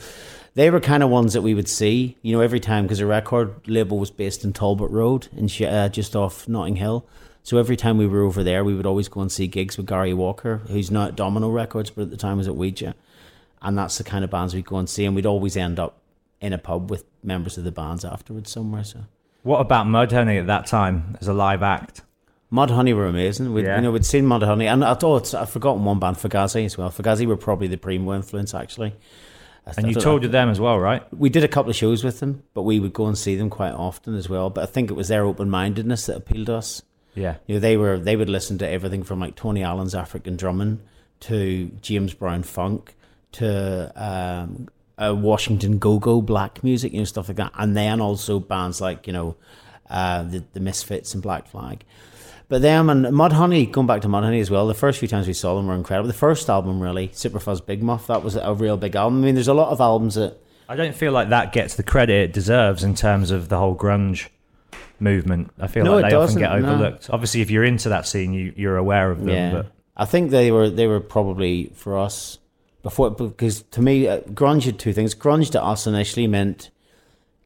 [0.56, 3.06] they were kind of ones that we would see, you know, every time because the
[3.06, 7.06] record label was based in Talbot Road, in Sh- uh, just off Notting Hill.
[7.44, 9.88] So every time we were over there, we would always go and see gigs with
[9.88, 12.94] Gary Walker, who's now at Domino Records, but at the time was at Wiiija.
[13.62, 16.02] And that's the kind of bands we'd go and see, and we'd always end up
[16.42, 18.84] in a pub with members of the bands afterwards somewhere.
[18.84, 19.00] So
[19.44, 22.02] What about Mudhoney at that time as a live act?
[22.52, 23.54] Mudhoney were amazing.
[23.54, 23.76] We'd, Yeah.
[23.78, 26.90] You know, we'd seen Mudhoney, and I thought I've forgotten one band, Fugazi as well.
[26.90, 28.96] Fugazi were probably the primo influence actually.
[29.78, 31.04] I And you toured with them as well, right?
[31.14, 33.50] We did a couple of shows with them, but we would go and see them
[33.50, 34.50] quite often as well.
[34.50, 36.82] But I think it was their open mindedness that appealed to us.
[37.16, 37.36] Yeah.
[37.48, 40.82] You know, they were they would listen to everything from like Tony Allen's African drumming
[41.22, 42.96] to James Brown funk
[43.34, 48.02] to um, uh, Washington Go Go black music, you know, stuff like that, and then
[48.02, 49.36] also bands like you know
[49.90, 51.84] uh, the the Misfits and Black Flag.
[52.50, 55.34] But them and Mudhoney, going back to Mudhoney as well, the first few times we
[55.34, 56.08] saw them were incredible.
[56.08, 59.22] The first album, really, Superfuzz Big Muff, that was a real big album.
[59.22, 61.84] I mean, there's a lot of albums that I don't feel like that gets the
[61.84, 64.28] credit it deserves in terms of the whole grunge
[65.00, 65.52] movement.
[65.60, 66.58] I feel No, like they often get no.
[66.58, 67.10] overlooked.
[67.12, 69.30] Obviously, if you're into that scene, you, you're aware of them.
[69.30, 72.40] Yeah, But I think they were they were probably for us
[72.82, 75.14] before because to me uh, grunge had two things.
[75.16, 76.70] Grunge to us initially meant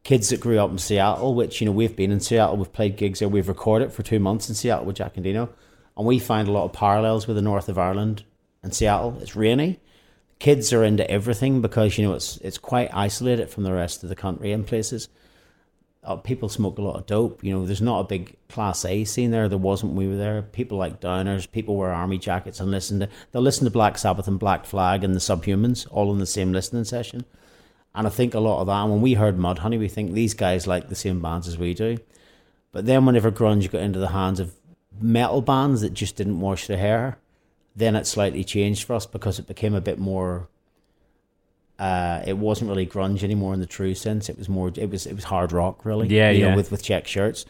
[0.04, 2.98] kids that grew up in Seattle, which you know we've been in Seattle, we've played
[2.98, 5.50] gigs there, we've recorded for two months in Seattle with Jack Endino,
[5.98, 8.24] and we find a lot of parallels with the north of Ireland
[8.62, 9.18] and Seattle.
[9.22, 9.80] It's rainy.
[10.40, 14.10] Kids are into everything because you know it's it's quite isolated from the rest of
[14.10, 15.10] the country in places
[16.06, 17.44] uh, people smoke a lot of dope.
[17.44, 19.48] You know, there's not a big class A scene there.
[19.48, 20.42] There wasn't when we were there.
[20.42, 21.50] People like downers.
[21.50, 23.10] People wear army jackets and listen to.
[23.32, 26.52] They'll listen to Black Sabbath and Black Flag and the Subhumans all in the same
[26.52, 27.26] listening session.
[27.96, 28.82] And I think a lot of that.
[28.82, 31.74] And when we heard Mudhoney, we think these guys like the same bands as we
[31.74, 31.98] do.
[32.72, 34.56] But then whenever grunge got into the hands of
[35.00, 37.18] metal bands that just didn't wash their hair,
[37.76, 40.48] then it slightly changed for us because it became a bit more.
[41.78, 44.30] Uh, it wasn't really grunge anymore in the true sense.
[44.30, 44.72] It was more.
[44.76, 45.06] It was.
[45.06, 46.08] It was hard rock, really.
[46.08, 46.56] Yeah, you know, yeah.
[46.56, 47.46] with with check shirts.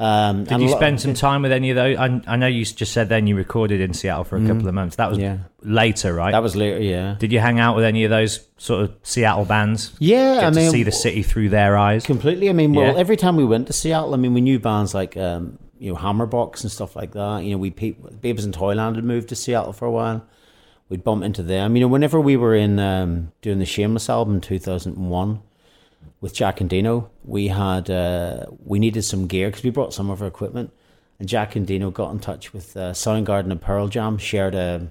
[0.00, 1.96] Um, did you spend some time with any of those?
[1.98, 4.74] I, I know you just said then you recorded in Seattle for a couple of
[4.74, 4.94] months.
[4.96, 5.22] That was Mm.
[5.22, 5.36] Yeah.
[5.62, 6.30] later, right?
[6.30, 6.80] That was later.
[6.80, 7.16] Yeah.
[7.18, 9.92] did you hang out with any of those sort of Seattle bands?
[9.98, 12.06] Yeah, Get I to mean, see the city through their eyes.
[12.06, 12.48] completely.
[12.48, 12.98] I mean, well, Yeah.
[12.98, 15.98] every time we went to Seattle, I mean, we knew bands like um, you know
[15.98, 17.42] Hammerbox and stuff like that.
[17.42, 20.24] You know, we pe- Babes in Toyland had moved to Seattle for a while.
[20.90, 21.74] We'd bump into them.
[21.76, 25.10] You know, whenever we were in um, doing the Shameless album in two thousand and
[25.10, 25.40] one
[26.20, 30.20] with Jack Endino, we had uh, we needed some gear because we brought some of
[30.20, 30.72] our equipment,
[31.18, 34.90] and Jack Endino got in touch with uh, Soundgarden and Pearl Jam, shared a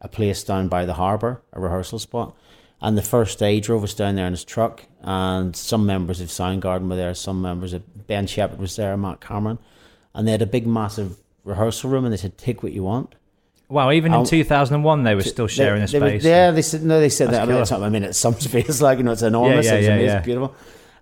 [0.00, 2.34] a place down by the harbour, a rehearsal spot.
[2.80, 6.20] And the first day, he drove us down there in his truck, and some members
[6.20, 9.58] of Soundgarden were there, some members of Ben Shepherd was there, Matt Cameron,
[10.14, 13.14] and they had a big, massive rehearsal room, and they said, "Take what you want."
[13.72, 16.24] Wow, even in I'll- 2001, they were still sharing they, a they were- space.
[16.24, 17.00] yeah, they said no.
[17.00, 17.42] They said That's that.
[17.48, 19.64] I mean, it's not, I mean, it's some space, like you know, it's enormous.
[19.66, 20.20] Yeah, yeah, it's yeah, amazing, yeah.
[20.20, 20.54] beautiful.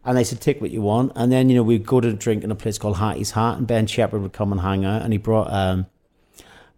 [0.05, 1.13] And they said, take what you want.
[1.17, 3.67] And then you know, we'd go to drink in a place called Hattie's Hat, and
[3.67, 5.87] Ben Shepherd would come and hang out, and he brought um,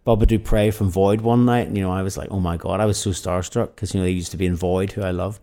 [0.05, 2.79] Bubba Dupree from Void one night, and you know, I was like, oh my god,
[2.79, 5.11] I was so starstruck because you know they used to be in Void, who I
[5.11, 5.39] loved.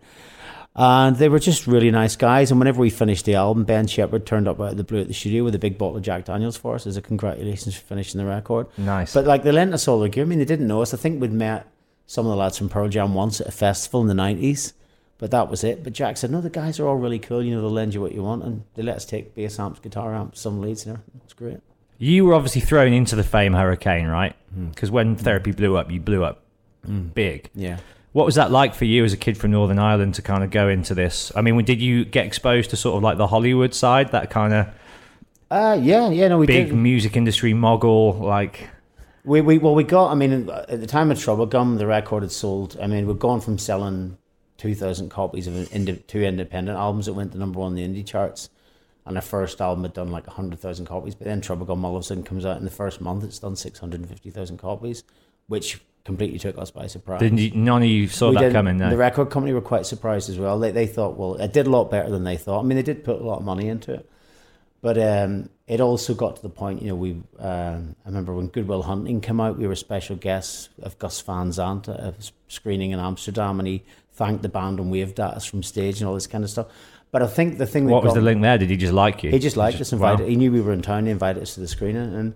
[0.73, 2.49] And they were just really nice guys.
[2.49, 5.07] And whenever we finished the album, Ben Shepherd turned up out of the blue at
[5.09, 7.85] the studio with a big bottle of Jack Daniels for us as a congratulations for
[7.85, 8.67] finishing the record.
[8.77, 9.13] Nice.
[9.13, 10.23] But like they lent us all their gear.
[10.23, 10.93] I mean, they didn't know us.
[10.93, 11.67] I think we'd met
[12.07, 14.73] some of the lads from Pearl Jam once at a festival in the nineties,
[15.17, 15.83] but that was it.
[15.83, 17.43] But Jack said, "No, the guys are all really cool.
[17.43, 19.79] You know, they'll lend you what you want, and they let us take bass amps,
[19.79, 21.21] guitar amps, some leads, and everything.
[21.25, 21.59] It's great."
[21.97, 24.35] You were obviously thrown into the fame hurricane, right?
[24.53, 24.69] Hmm.
[24.69, 26.43] Because when therapy blew up, you blew up
[27.13, 27.49] big.
[27.53, 27.77] Yeah.
[28.13, 30.51] What was that like for you as a kid from Northern Ireland to kind of
[30.51, 31.31] go into this?
[31.35, 34.53] I mean, did you get exposed to sort of like the Hollywood side, that kind
[34.53, 34.67] of
[35.49, 36.27] Uh, yeah, yeah.
[36.27, 36.75] No, we big did.
[36.75, 38.13] music industry mogul?
[38.13, 38.69] Like,
[39.23, 40.11] We, we well, we got.
[40.11, 42.77] I mean, at the time of Troublegum, the record had sold.
[42.81, 44.17] I mean, we'd gone from selling
[44.57, 47.93] two thousand copies of an indi- two independent albums that went to number one in
[47.93, 48.49] the indie charts,
[49.05, 51.15] and our first album had done like hundred thousand copies.
[51.15, 53.55] But then Troublegum all of a sudden comes out in the first month, it's done
[53.55, 55.03] six hundred and fifty thousand copies,
[55.47, 57.19] which completely took us by surprise.
[57.19, 58.77] didn't you, none of you saw We that coming?
[58.77, 58.89] No.
[58.89, 60.59] The record company were quite surprised as well.
[60.59, 62.61] They they thought, well, it did a lot better than they thought.
[62.61, 64.09] I mean, they did put a lot of money into it,
[64.81, 66.81] but um, it also got to the point.
[66.81, 70.15] You know, we um, I remember when Good Will Hunting came out, we were special
[70.15, 72.13] guests of Gus Van Sant at a
[72.47, 73.83] screening in Amsterdam, and he
[74.13, 76.67] thanked the band and waved at us from stage and all this kind of stuff.
[77.11, 78.57] But I think the thing that what was got- the link there?
[78.57, 79.31] Did he just like you?
[79.31, 80.11] he just liked us, wow.
[80.11, 80.29] invited.
[80.29, 81.05] He knew we were in town.
[81.05, 82.35] He invited us to the screening, and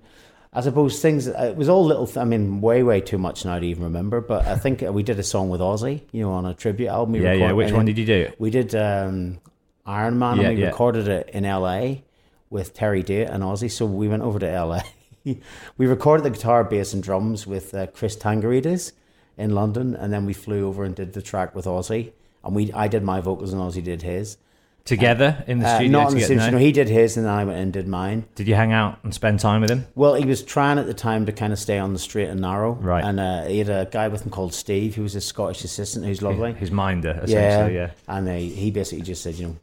[0.58, 1.28] I suppose things.
[1.28, 2.10] It was all little.
[2.18, 4.22] I mean, way, way too much now to even remember.
[4.22, 7.12] But I think we did a song with Ozzy, you know, on a tribute album.
[7.14, 7.46] We Yeah, yeah.
[7.48, 8.32] recorded- Which one did you do?
[8.40, 9.40] We did um,
[9.86, 10.68] Iron Man, Yeah, and we yeah.
[10.70, 12.06] recorded it in L.A.
[12.50, 13.70] with Terry Date and Ozzy.
[13.70, 14.82] So we went over to L.A.
[15.78, 18.94] we recorded the guitar, bass, and drums with uh, Chris Tangarides
[19.38, 22.14] in London, and then we flew over and did the track with Ozzy.
[22.46, 24.38] And we, I did my vocals, and Ozzy did his.
[24.86, 26.50] Together in the Uh, studio not in the studio.
[26.52, 28.26] No, he did his, and then I went and did mine.
[28.36, 29.86] Did you hang out and spend time with him?
[29.96, 32.40] Well, he was trying at the time to kind of stay on the straight and
[32.40, 32.74] narrow.
[32.74, 33.04] Right.
[33.04, 36.06] And uh, he had a guy with him called Steve, who was his Scottish assistant,
[36.06, 36.54] who's lovely.
[36.54, 37.24] His minder, yeah.
[37.24, 37.76] essentially.
[37.76, 37.90] Yeah.
[38.08, 39.56] And uh, he basically just said, you know,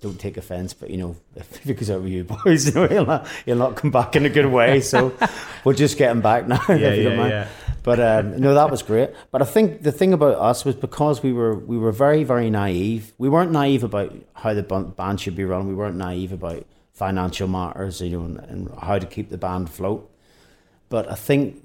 [0.00, 3.06] don't take offence, but you know, if it goes over you boys, you know, he'll
[3.06, 4.80] not, he'll not come back in a good way.
[4.80, 5.12] So
[5.64, 6.62] we'll just get him back now.
[6.68, 7.48] Yeah, yeah, yeah.
[7.82, 9.10] But um, no, that was great.
[9.30, 12.50] But I think the thing about us was because we were we were very very
[12.50, 13.12] naive.
[13.18, 15.68] We weren't naive about how the band should be run.
[15.68, 19.68] We weren't naive about financial matters, you know, and, and how to keep the band
[19.68, 20.10] afloat.
[20.88, 21.62] But I think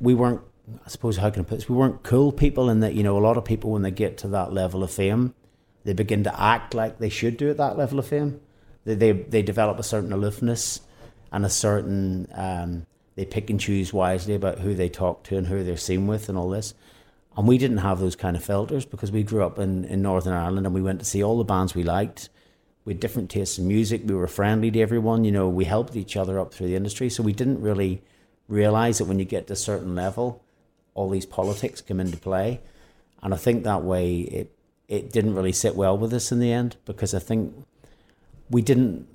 [0.00, 0.40] we weren't.
[0.84, 1.68] I suppose how can I put this?
[1.68, 4.18] We weren't cool people in that you know a lot of people when they get
[4.18, 5.34] to that level of fame
[5.84, 8.40] they begin to act like they should do at that level of fame.
[8.84, 10.80] They they, they develop a certain aloofness
[11.32, 15.46] and a certain um, they pick and choose wisely about who they talk to and
[15.46, 16.74] who they're seen with and all this.
[17.36, 20.32] And we didn't have those kind of filters because we grew up in, in Northern
[20.32, 22.28] Ireland and we went to see all the bands we liked.
[22.84, 24.02] We had different tastes in music.
[24.04, 25.24] We were friendly to everyone.
[25.24, 27.08] You know, we helped each other up through the industry.
[27.08, 28.02] So we didn't really
[28.46, 30.44] realize that when you get to a certain level,
[30.94, 32.60] all these politics come into play.
[33.22, 34.54] And I think that way it
[34.94, 37.54] it didn't really sit well with us in the end because I think
[38.50, 39.08] we didn't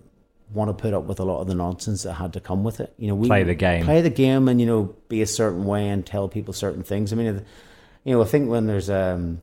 [0.51, 2.79] want to put up with a lot of the nonsense that had to come with
[2.79, 2.93] it.
[2.97, 5.65] You know, we play the game, play the game, and you know, be a certain
[5.65, 7.13] way and tell people certain things.
[7.13, 7.45] I mean,
[8.03, 9.41] you know, I think when there's um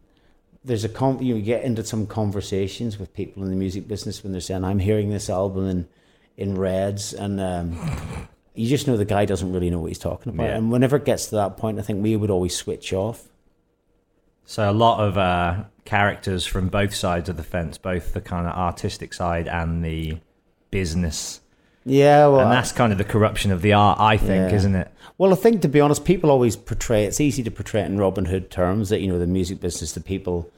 [0.64, 3.86] there's a con- you, know, you get into some conversations with people in the music
[3.86, 5.88] business when they're saying, "I'm hearing this album in
[6.36, 10.32] in Reds," and um, you just know the guy doesn't really know what he's talking
[10.34, 10.48] about.
[10.48, 10.56] Yeah.
[10.56, 13.28] And whenever it gets to that point, I think we would always switch off.
[14.44, 18.46] So a lot of uh, characters from both sides of the fence, both the kind
[18.46, 20.18] of artistic side and the
[20.70, 21.40] business.
[21.84, 24.56] Yeah, well, and that's kind of the corruption of the art, I think, yeah.
[24.56, 24.90] isn't it?
[25.18, 27.04] Well, I think to be honest, people always portray.
[27.04, 29.92] It's easy to portray it in Robin Hood terms that you know the music business,
[29.92, 30.50] the people.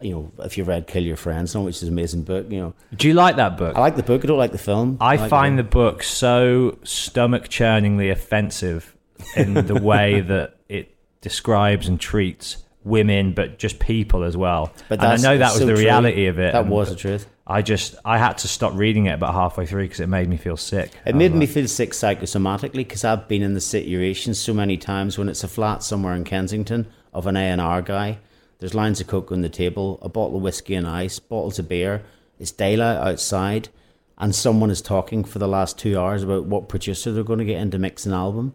[0.00, 2.74] You know, if you read "Kill Your Friends," which is an amazing book, you know.
[2.94, 3.76] Do you like that book?
[3.76, 4.24] I like the book.
[4.24, 4.96] I don't like the film.
[5.00, 8.94] I, I like find the, the book so stomach churningly offensive
[9.36, 14.72] in the way that it describes and treats women, but just people as well.
[14.88, 16.28] But and I know that was the reality true.
[16.28, 16.52] of it.
[16.52, 17.26] That was the truth.
[17.46, 20.36] I just I had to stop reading it about halfway through because it made me
[20.36, 20.92] feel sick.
[21.04, 25.18] It made me feel sick psychosomatically because I've been in the situation so many times
[25.18, 28.18] when it's a flat somewhere in Kensington of an A and R guy.
[28.60, 31.68] There's lines of coke on the table, a bottle of whiskey and ice, bottles of
[31.68, 32.02] beer.
[32.38, 33.68] It's daylight outside,
[34.16, 37.44] and someone is talking for the last two hours about what producer they're going to
[37.44, 38.54] get into mix an album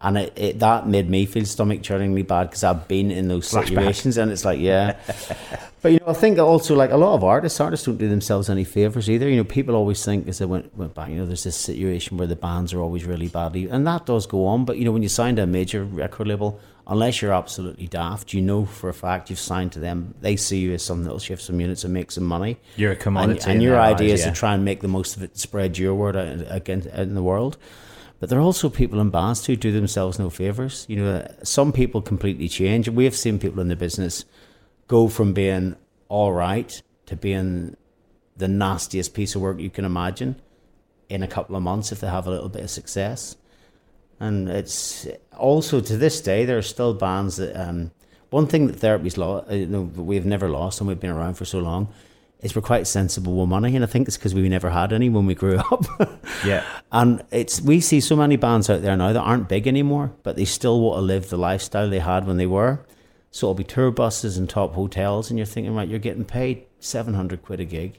[0.00, 3.50] and it, it, that made me feel stomach churningly bad because I've been in those
[3.50, 3.68] Flashback.
[3.68, 4.96] situations, and it's like, yeah.
[5.82, 8.48] but you know, I think also like a lot of artists, artists don't do themselves
[8.48, 9.28] any favors either.
[9.28, 12.16] You know, people always think as they went went back, you know, there's this situation
[12.16, 14.64] where the bands are always really badly, and that does go on.
[14.64, 18.32] But you know, when you sign to a major record label, unless you're absolutely daft,
[18.32, 20.14] you know for a fact you've signed to them.
[20.20, 22.58] They see you as something that'll shift some units and make some money.
[22.76, 24.32] You're a commodity, and, and your idea eyes, is yeah.
[24.32, 27.22] to try and make the most of it, spread your word out, against in the
[27.22, 27.58] world.
[28.20, 30.86] But there are also people in bands who do themselves no favors.
[30.88, 32.88] You know, some people completely change.
[32.88, 34.24] We have seen people in the business
[34.88, 35.76] go from being
[36.08, 37.76] all right to being
[38.36, 40.36] the nastiest piece of work you can imagine
[41.08, 43.36] in a couple of months if they have a little bit of success.
[44.20, 45.06] And it's
[45.36, 47.92] also to this day there are still bands that um,
[48.30, 51.34] one thing that therapy's lost, uh, you know, we've never lost and we've been around
[51.34, 51.92] for so long
[52.40, 55.08] is we're quite sensible with money, and I think it's because we never had any
[55.08, 55.84] when we grew up.
[56.44, 60.12] yeah, and it's we see so many bands out there now that aren't big anymore,
[60.22, 62.84] but they still want to live the lifestyle they had when they were.
[63.30, 66.64] So it'll be tour buses and top hotels, and you're thinking, right, you're getting paid
[66.78, 67.98] seven hundred quid a gig,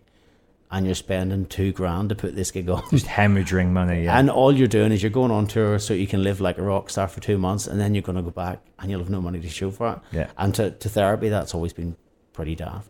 [0.72, 4.06] and you're spending two grand to put this gig on, just hemorrhaging money.
[4.06, 4.18] Yeah.
[4.18, 6.64] And all you're doing is you're going on tour so you can live like a
[6.64, 9.10] rock star for two months, and then you're going to go back and you'll have
[9.10, 10.00] no money to show for it.
[10.16, 11.98] Yeah, and to, to therapy, that's always been
[12.34, 12.90] pretty daft.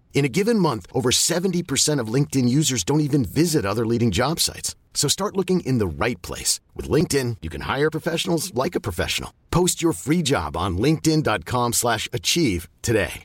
[0.13, 4.39] In a given month, over 70% of LinkedIn users don't even visit other leading job
[4.39, 4.75] sites.
[4.93, 6.59] So start looking in the right place.
[6.75, 9.33] With LinkedIn, you can hire professionals like a professional.
[9.49, 13.23] Post your free job on linkedin.com slash achieve today.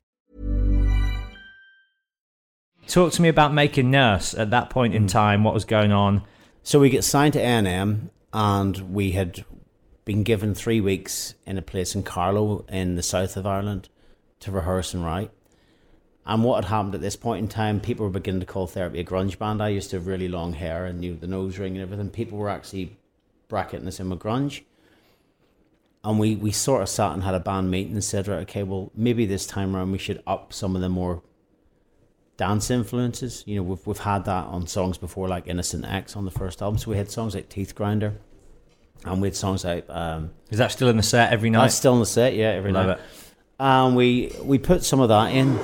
[2.87, 5.09] Talk to me about making Nurse at that point in hmm.
[5.09, 5.45] time.
[5.45, 6.23] What was going on?
[6.63, 9.45] So we get signed to A&M and we had
[10.05, 13.89] been given three weeks in a place in Carlow in the south of Ireland
[14.41, 15.33] to rehearse and write.
[16.27, 18.99] And what had happened at this point in time, people were beginning to call therapy
[18.99, 19.63] a grunge band.
[19.63, 22.11] I used to have really long hair and knew the nose ring and everything.
[22.11, 22.97] People were actually
[23.49, 24.63] bracketing us in with grunge.
[26.03, 28.65] And we, we sort of sat and had a band meeting and said, right, okay,
[28.65, 31.23] well, maybe this time around we should up some of the more
[32.37, 33.45] dance influences.
[33.47, 36.61] You know, we've, we've had that on songs before, like Innocent X on the first
[36.61, 36.79] album.
[36.79, 38.15] So we had songs like Teeth Grinder.
[39.05, 39.89] And we had songs like.
[39.89, 41.63] Um, Is that still in the set every night?
[41.63, 42.99] that's still in the set, yeah, every Love night.
[42.99, 43.05] it.
[43.61, 45.59] And we we put some of that in,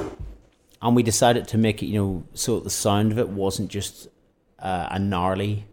[0.83, 4.09] and we decided to make it, you know, so the sound of it wasn't just
[4.59, 5.67] uh, a gnarly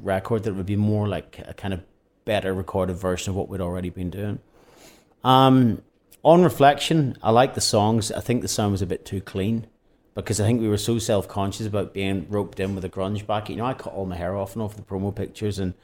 [0.00, 1.82] record; that it would be more like a kind of
[2.24, 4.38] better recorded version of what we'd already been doing.
[5.22, 5.82] Um,
[6.22, 8.10] on reflection, I like the songs.
[8.10, 9.66] I think the sound was a bit too clean
[10.14, 13.26] because I think we were so self conscious about being roped in with a grunge
[13.26, 13.50] back.
[13.50, 15.74] You know, I cut all my hair off and off the promo pictures and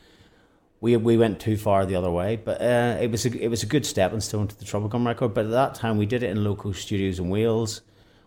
[0.81, 3.62] we we went too far the other way, but uh, it was a, it was
[3.62, 5.33] a good stepping stone to the Troublegum record.
[5.33, 7.81] But at that time, we did it in Loco studios in Wales.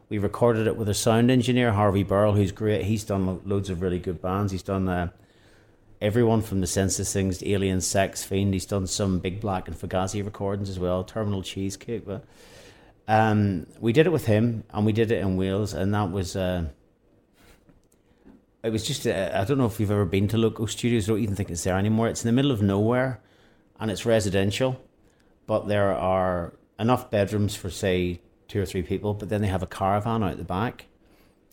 [0.09, 2.85] We recorded it with a sound engineer, Harvey Birrell, who's great.
[2.85, 4.53] He's done loads of really good bands.
[4.53, 5.09] He's done uh,
[6.01, 8.53] everyone from the Senseless Things to Alien Sex Fiend.
[8.53, 12.05] He's done some Big Black and Fugazi recordings as well, Terminal Cheesecake.
[12.05, 12.23] But
[13.09, 16.37] um, we did it with him, and we did it in Wales, and that was.
[16.37, 16.69] Uh,
[18.63, 21.09] it was just uh, I don't know if you've ever been to Loco studios.
[21.09, 22.07] I don't even think it's there anymore.
[22.07, 23.19] It's in the middle of nowhere,
[23.77, 24.81] and it's residential,
[25.47, 29.13] but there are enough bedrooms for say two or three people.
[29.13, 30.85] But then they have a caravan out the back,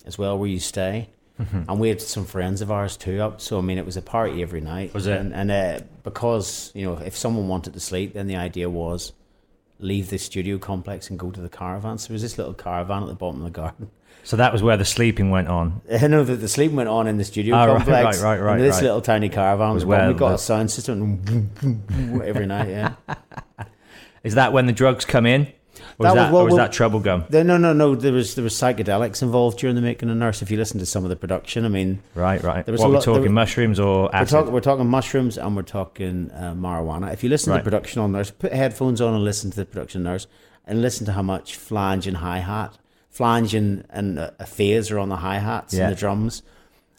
[0.07, 1.09] as well, where you stay.
[1.37, 4.03] And we had some friends of ours too up, so I mean it was a
[4.03, 4.95] party every night.
[4.95, 5.19] Was it?
[5.21, 9.13] And, and uh, because you know if someone wanted to sleep, then the idea was
[9.81, 11.99] leave the studio complex and go to the caravan.
[11.99, 13.91] So there was this little caravan at the bottom of the garden.
[14.27, 15.83] So that was where the sleeping went on.
[16.03, 18.23] Know that the sleep went on in the studio Oh, complex.
[18.23, 18.85] right, right, right, And this right.
[18.85, 21.51] little tiny caravan was where we got the- a sound system
[22.25, 22.71] every night.
[22.71, 22.95] Yeah.
[24.23, 25.49] Is that when the drugs come in?
[25.99, 27.29] Or That was- that, well, or well- that Troublegum?
[27.29, 27.95] There- no, no, no.
[27.95, 30.43] There was there was psychedelics involved during the making of Nurse.
[30.43, 32.65] If you listen to some of the production, I mean, Right, right.
[32.65, 33.23] There was what a are lot- talking?
[33.23, 34.29] were- mushrooms or we're acid?
[34.31, 37.13] talking we're talking mushrooms and we're talking uh, marijuana.
[37.13, 37.59] If you listen Right.
[37.59, 40.27] to the production on Nurse, put headphones on and listen to the production Nurse,
[40.67, 42.79] and listen to how much flange and hi hat,
[43.11, 45.85] flange and, and a a phase are on the hi hats Yeah.
[45.85, 46.43] and the drums,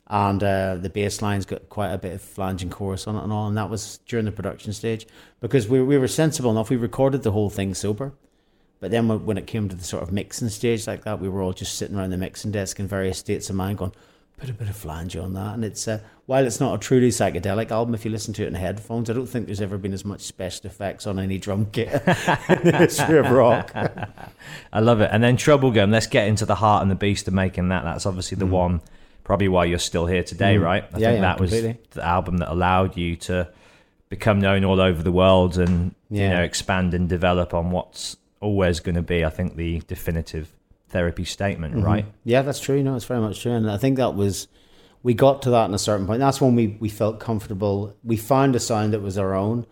[0.08, 3.24] and uh, the bass line's got quite a bit of flange and chorus on it
[3.24, 3.48] and all.
[3.48, 5.08] And that was during the production stage
[5.42, 6.70] because we we were sensible enough.
[6.70, 8.14] We recorded the whole thing sober.
[8.80, 11.42] But then when- it came to the sort of mixing stage like that, we were
[11.42, 13.94] all just sitting around the mixing desk in various states of mind going,
[14.38, 15.54] put a bit of flange on that.
[15.54, 18.48] And it's, uh, while it's not a truly psychedelic album, if you listen to it
[18.48, 21.68] in headphones, I don't think there's ever been as much special effects on any drum
[21.72, 21.88] kit
[22.50, 23.72] in the history of rock.
[24.74, 25.10] I love it.
[25.12, 27.84] And then Troublegum, let's get into the heart and the beast of making that.
[27.86, 28.82] That's obviously the one,
[29.24, 30.84] probably why you're still here today, right?
[30.84, 31.00] I Mm.
[31.00, 33.48] Yeah, think yeah, that was the album that allowed you to
[34.10, 38.80] become known all over the world and, you know, expand and develop on what's always
[38.80, 40.54] going to be, I think, the definitive
[40.90, 41.84] therapy statement, Mm-hmm.
[41.86, 42.06] right?
[42.24, 42.82] Yeah, that's true.
[42.84, 43.52] No, it's very much true.
[43.52, 44.48] And I think that was,
[45.04, 46.20] we got to that in a certain point.
[46.20, 47.96] That's when we, we felt comfortable.
[48.04, 49.66] We found a sound that was our own.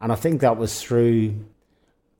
[0.00, 1.44] And I think that was through,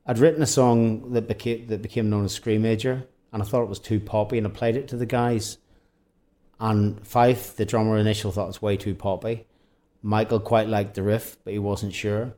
[0.07, 3.05] I'd written a song that became, that became known as Screamager.
[3.31, 4.37] And I thought it was too poppy.
[4.37, 5.57] And I played it to the guys.
[6.59, 9.45] And Fyfe, the drummer, initially thought it was way too poppy.
[10.01, 12.33] Michael quite liked the riff, but he wasn't sure.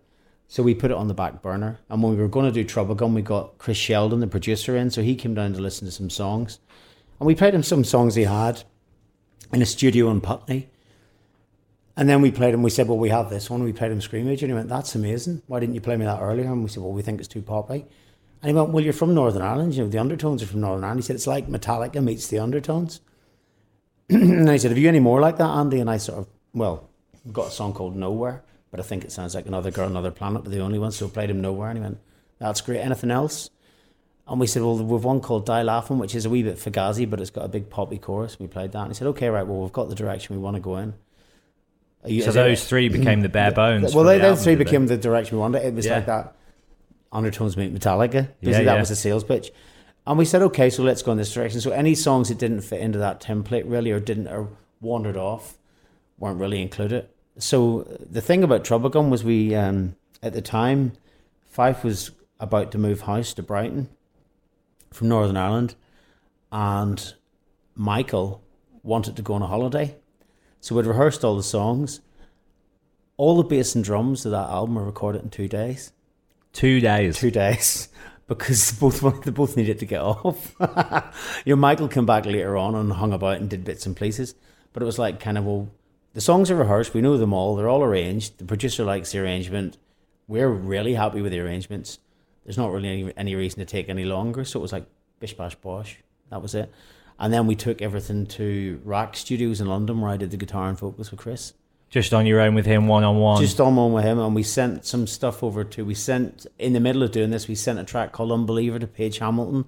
[0.47, 1.79] So we put it on the back burner.
[1.89, 4.89] And when we were going to do Troublegum, we got Chris Sheldon, the producer, in.
[4.89, 6.59] So he came down to listen to some songs.
[7.19, 8.63] And we played him some songs he had
[9.51, 10.69] in a studio in Putney.
[11.97, 13.63] And then we played him, we said, Well, we have this one.
[13.63, 14.43] We played him Screamager.
[14.43, 15.41] And he went, That's amazing.
[15.47, 16.45] Why didn't you play me that earlier?
[16.45, 17.85] And we said, Well, we think it's too poppy.
[18.41, 19.73] And he went, Well, you're from Northern Ireland.
[19.73, 21.01] You know, the undertones are from Northern Ireland.
[21.01, 23.01] He said, It's like Metallica meets the undertones.
[24.09, 25.79] and I said, Have you any more like that, Andy?
[25.79, 26.87] And I sort of, Well,
[27.33, 28.43] got a song called Nowhere,
[28.77, 30.91] but I think it sounds like another girl, another planet, but the only one.
[30.91, 31.69] So I played him Nowhere.
[31.69, 31.97] And he went,
[32.39, 32.79] That's great.
[32.79, 33.49] Anything else?
[34.29, 37.09] And we said, well, we've one called Die Laughing, which is a wee bit fugazi,
[37.09, 38.37] but it's got a big poppy chorus.
[38.39, 38.79] We played that.
[38.81, 40.93] And he said, okay, right, well, we've got the direction we want to go in.
[42.05, 43.95] You- So is it- those three became the bare bones.
[43.95, 44.63] well, they, the those album, three they?
[44.65, 45.65] became the direction we wanted.
[45.65, 45.95] It was Yeah.
[45.95, 46.35] like that
[47.11, 48.13] undertones meet Metallica.
[48.13, 48.79] Yeah, Basically, that yeah.
[48.79, 49.51] was the sales pitch.
[50.05, 51.61] And we said, okay, so let's go in this direction.
[51.61, 54.49] So any songs that didn't fit into that template really or didn't or
[54.81, 55.57] wandered off
[56.19, 57.07] weren't really included.
[57.39, 60.93] So the thing about Troublegum was we um, at the time,
[61.55, 63.89] Fyfe was about to move house to Brighton
[64.91, 65.75] from Northern Ireland,
[66.51, 67.13] and
[67.75, 68.43] Michael
[68.83, 69.95] wanted to go on a holiday,
[70.59, 72.01] so we'd rehearsed all the songs.
[73.17, 75.91] All the bass and drums of that album were recorded in two days.
[76.53, 77.17] Two days.
[77.17, 77.89] Two days.
[78.27, 80.53] Because both they both needed to get off.
[81.45, 84.35] you know, Michael came back later on and hung about and did bits and pieces.
[84.73, 85.69] But it was like kind of well,
[86.17, 86.95] the songs are rehearsed.
[86.95, 87.55] We know them all.
[87.55, 88.39] They're all arranged.
[88.39, 89.77] The producer likes the arrangement.
[90.27, 91.99] We're really happy with the arrangements.
[92.43, 94.43] There's not really any, any reason to take any longer.
[94.43, 94.87] So it was like
[95.19, 95.97] bish bash bosh.
[96.31, 96.73] That was it.
[97.19, 100.69] And then we took everything to Rack Studios in London, where I did the guitar
[100.69, 101.53] and vocals with Chris.
[101.91, 103.39] Just on your own with him, one on one.
[103.39, 105.85] Just on one with him, and we sent some stuff over to.
[105.85, 107.47] We sent in the middle of doing this.
[107.47, 109.65] We sent a track called "Unbeliever" to Page Hamilton,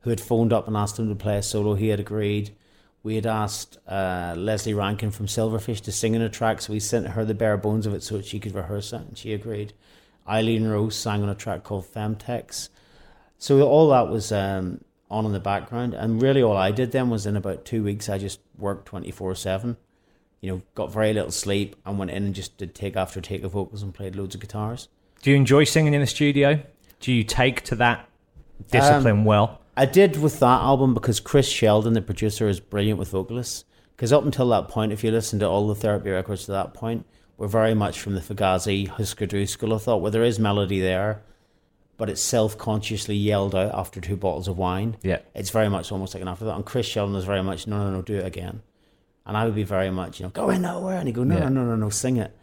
[0.00, 1.74] who had phoned up and asked him to play a solo.
[1.74, 2.56] He had agreed.
[3.02, 6.80] We had asked uh, Lesley Rankine from Silverfish to sing in a track, so we
[6.80, 9.32] sent her the bare bones of it so that she could rehearse it, and she
[9.32, 9.72] agreed.
[10.28, 12.68] Eileen Rose sang on a track called Femtex.
[13.38, 17.10] So all that was um, on in the background, and really all I did then
[17.10, 19.76] was in about two weeks I just worked twenty four seven.
[20.40, 23.42] You know, got very little sleep and went in and just did take after take
[23.44, 24.88] of vocals and played loads of guitars.
[25.22, 26.60] Do you enjoy singing in the studio?
[26.98, 28.08] Do you take to that
[28.70, 29.60] discipline Um, well?
[29.76, 33.64] I did with that album because Chris Sheldon, the producer, is brilliant with vocalists.
[33.96, 36.74] Because up until that point, if you listen to all the therapy records to that
[36.74, 37.06] point,
[37.38, 40.80] we're very much from the Fugazi, Husker Du school of thought, where there is melody
[40.80, 41.22] there,
[41.96, 44.96] but it's self consciously yelled out after two bottles of wine.
[45.02, 45.20] Yeah.
[45.34, 46.56] It's very much almost like an afterthought.
[46.56, 48.62] And Chris Sheldon is very much, no, no, no, do it again.
[49.24, 50.98] And I would be very much, you know, go in nowhere.
[50.98, 51.48] And he'd go, no, Yeah.
[51.48, 52.36] no, no, no, no, sing it.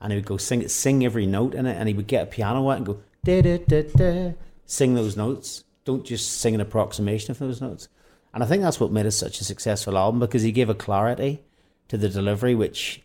[0.00, 1.74] And he would go sing it, sing every note in it.
[1.76, 4.32] And he would get a piano out and go, da, da, da, da,
[4.64, 5.64] sing those notes.
[5.84, 7.88] Don't just sing an approximation of those notes.
[8.32, 10.74] And I think that's what made it such a successful album because he gave a
[10.74, 11.42] clarity
[11.88, 13.02] to the delivery, which,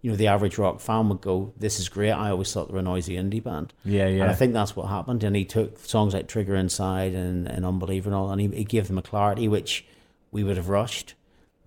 [0.00, 2.12] you know, the average rock fan would go, this is great.
[2.12, 3.72] I always thought they were a noisy indie band.
[3.84, 4.22] Yeah, yeah.
[4.22, 5.24] And I think that's what happened.
[5.24, 8.64] And he took songs like Trigger Inside and, and Unbeliever and all, and he, he
[8.64, 9.84] gave them a clarity which
[10.30, 11.14] we would have rushed.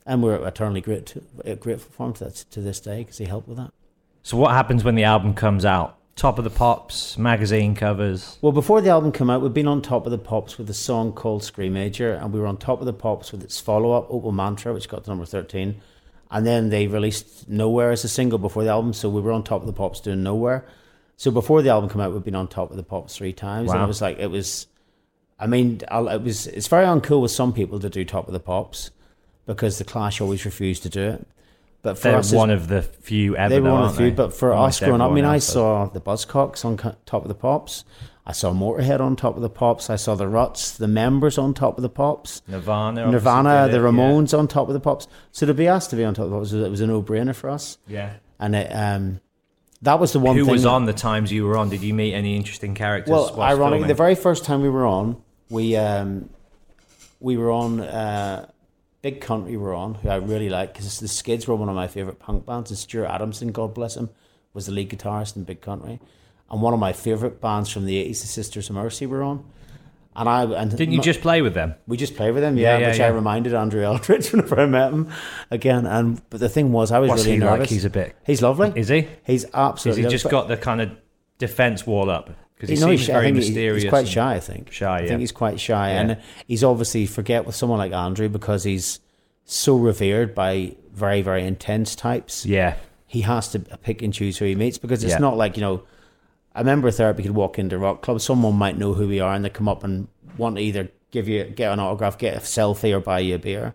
[0.06, 3.58] And we're eternally uh, grateful for him to, to this day because he helped with
[3.58, 3.72] that.
[4.22, 5.98] So what happens when the album comes out?
[6.16, 8.38] Top of the pops, magazine covers.
[8.42, 10.74] Well, before the album came out, we'd been on top of the pops with a
[10.74, 14.06] song called Screamager, and we were on top of the pops with its follow up,
[14.12, 15.76] Opal Mantra, which got to number 13.
[16.30, 19.44] And then they released Nowhere as a single before the album, so we were on
[19.44, 20.66] top of the pops doing Nowhere.
[21.18, 23.72] So before the album came out, we'd been on top of the pops three times,
[23.72, 23.86] and Wow.
[23.86, 24.68] it was like, it was,
[25.40, 28.40] I mean, it was, it's very uncool with some people to do top of the
[28.40, 28.92] pops
[29.48, 31.28] because the Clash always refused to do it.
[31.84, 33.50] But for They're us, one of the few ever.
[33.54, 35.26] they were though, one of the few, but for Almost us growing up, I mean,
[35.26, 35.46] I does.
[35.48, 37.84] saw the Buzzcocks on top of the pops.
[38.26, 39.90] I saw Motorhead on top of the pops.
[39.90, 42.42] I saw the Ruts, the members on top of the pops.
[42.48, 43.12] Nirvana.
[43.12, 43.86] Nirvana, the it, yeah.
[43.90, 45.10] Ramones on top of the pops.
[45.34, 47.36] So to be asked to be on top of the pops, it was a no-brainer
[47.36, 47.78] for us.
[47.86, 48.14] Yeah.
[48.40, 49.20] And it, um,
[49.82, 51.68] that was the one Who was that- on the times you were on?
[51.70, 53.12] Did you meet any interesting characters?
[53.12, 53.88] well, ironically, filming?
[53.90, 56.30] the very first time we were on, we um,
[57.20, 58.48] we were on uh,
[59.04, 59.56] Big Country.
[59.56, 62.48] Were on who I really like because the Skids were one of my favorite punk
[62.48, 64.10] bands, and Stuart Adamson, God bless him,
[64.56, 66.00] was the lead guitarist in Big Country,
[66.50, 69.46] and one of my favorite bands from the eighties, the Sisters of Mercy, were on.
[70.16, 71.74] And I and Didn't you my- just play with them?
[71.88, 73.06] we just played with them, yeah, Yeah, yeah, which yeah.
[73.08, 75.10] I reminded Andrew Eldritch whenever I met him
[75.50, 75.88] again.
[75.88, 77.52] And but the thing was, I was What's really he like?
[77.60, 77.70] nervous.
[77.72, 78.72] He's a bit- He's lovely.
[78.76, 79.08] Is he?
[79.26, 80.04] He's absolutely.
[80.04, 80.92] he just got the kind of
[81.40, 82.30] defense wall up?
[82.68, 83.84] Because he seems very mysterious.
[83.84, 84.72] He's quite shy, I think.
[84.72, 85.06] Shy, yeah.
[85.06, 86.02] I think he's quite shy, Yeah.
[86.02, 89.00] and he's obviously forget with someone like Andrew because he's
[89.46, 92.46] so revered by very, very intense types.
[92.46, 92.76] Yeah.
[93.08, 95.20] He has to pick and choose who he meets because it's Yeah.
[95.20, 95.84] not like you know.
[96.56, 98.22] A member of therapy could walk into a rock club.
[98.22, 100.08] Someone might know who we are, and they come up and
[100.38, 103.40] want to either give you get an autograph, get a selfie, or buy you a
[103.40, 103.74] beer.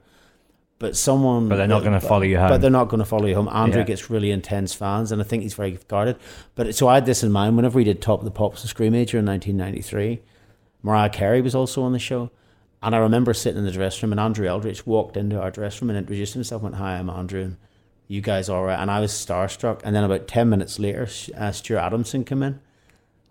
[0.78, 2.50] But someone, But they're not gonna follow you home.
[2.50, 3.48] But they're not going to follow you home.
[3.48, 3.86] Andrew Yeah.
[3.86, 6.16] gets really intense fans, and I think he's very guarded.
[6.54, 8.72] But so I had this in mind whenever we did Top of the Pops and
[8.72, 10.20] Screamager in 1993.
[10.82, 12.30] Mariah Carey was also on the show,
[12.80, 15.88] and I remember sitting in the dressing room, and Andrew Eldritch walked into our dressing
[15.88, 16.62] room and introduced himself.
[16.62, 17.56] Went, "Hi, I'm Andrew." And
[18.06, 18.78] you guys all right?
[18.78, 19.80] And I was starstruck.
[19.82, 22.60] And then about ten minutes later, uh, Stuart Adamson came in,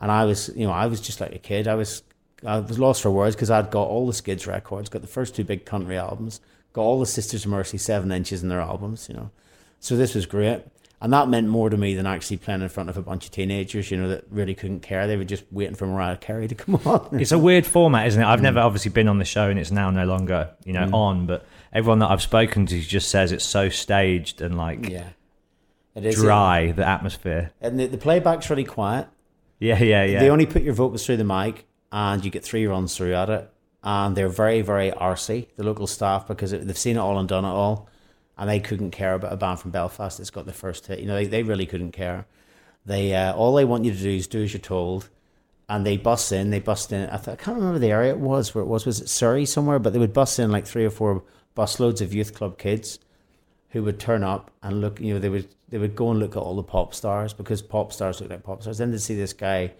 [0.01, 1.65] and I was, you know, I was just like a kid.
[1.69, 2.03] I was,
[2.45, 5.33] I was lost for words because I'd got all the Skids records, got the first
[5.33, 6.41] two big country albums,
[6.81, 9.31] all the Sisters of Mercy seven inches in their albums, you know.
[9.79, 10.63] So this was great,
[10.99, 13.31] and that meant more to me than actually playing in front of a bunch of
[13.31, 15.05] teenagers, you know, that really couldn't care.
[15.05, 17.19] They were just waiting for Mariah Carey to come on.
[17.19, 18.25] It's a weird format, isn't it?
[18.25, 18.29] Mm.
[18.29, 21.27] I've never obviously been on the show and it's now no longer, you know, on,
[21.27, 25.09] but everyone that I've spoken to just says it's so staged and like yeah,
[25.93, 27.51] it is dry, the atmosphere.
[27.61, 29.07] and the, the playback's really quiet.
[29.59, 30.19] Yeah, yeah, yeah.
[30.19, 33.29] They only put your vocals through the mic, and you get three runs through at
[33.29, 33.51] it.
[33.89, 37.45] And they're very, very arsy, the local staff, because they've seen it all and done
[37.45, 37.87] it all.
[38.37, 40.99] and they couldn't care about a band from Belfast that's got the first hit.
[40.99, 42.25] You know, they, they really couldn't care.
[42.85, 45.09] They uh, all they want you to do is do as you're told,
[45.67, 46.51] and they bust in.
[46.51, 47.09] They bust in.
[47.09, 48.85] I, I can't remember the area it was where it was.
[48.85, 49.79] Was it Surrey somewhere?
[49.79, 51.23] But they would bust in like three or four
[51.55, 52.99] busloads of youth club kids
[53.69, 54.99] who would turn up and look.
[54.99, 57.61] You know, they would they would go and look at all the pop stars because
[57.61, 58.77] pop stars look like pop stars.
[58.77, 59.73] Then they'd see this guy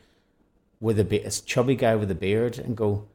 [0.79, 3.07] with a, be- a chubby guy with a beard and go,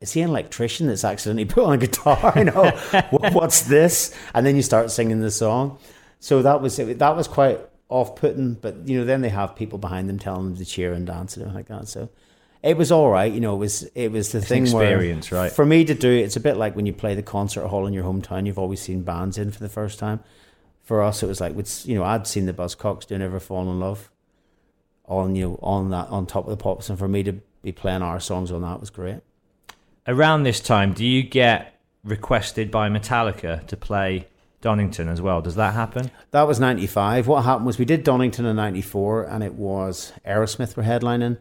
[0.00, 2.32] is he an electrician that's accidentally put on a guitar?
[2.36, 2.70] You know,
[3.10, 4.14] what, what's this?
[4.34, 5.78] And then you start singing the song.
[6.20, 6.98] So that was it.
[6.98, 8.54] That was quite off-putting.
[8.54, 11.36] But you know, then they have people behind them telling them to cheer and dance
[11.36, 11.88] and like that.
[11.88, 12.08] So
[12.62, 13.32] it was all right.
[13.32, 15.52] You know, it was it was the It's thing an where experience, right?
[15.52, 16.10] for me to do.
[16.10, 18.46] It's a bit like when you play the concert hall in your hometown.
[18.46, 20.20] You've always seen bands in for the first time.
[20.82, 23.78] For us, it was like, you know, I'd seen the Buzzcocks do Never Fall in
[23.78, 24.10] Love
[25.08, 27.32] on you know on that on top of the pops, and for me to
[27.62, 29.20] be playing our songs on that was great.
[30.08, 34.26] Around this time, do you get requested by Metallica to play
[34.62, 35.42] Donington as well?
[35.42, 36.10] Does that happen?
[36.30, 37.26] That was 95.
[37.26, 41.36] What happened was we did Donington in 94 and it was Aerosmith were headlining.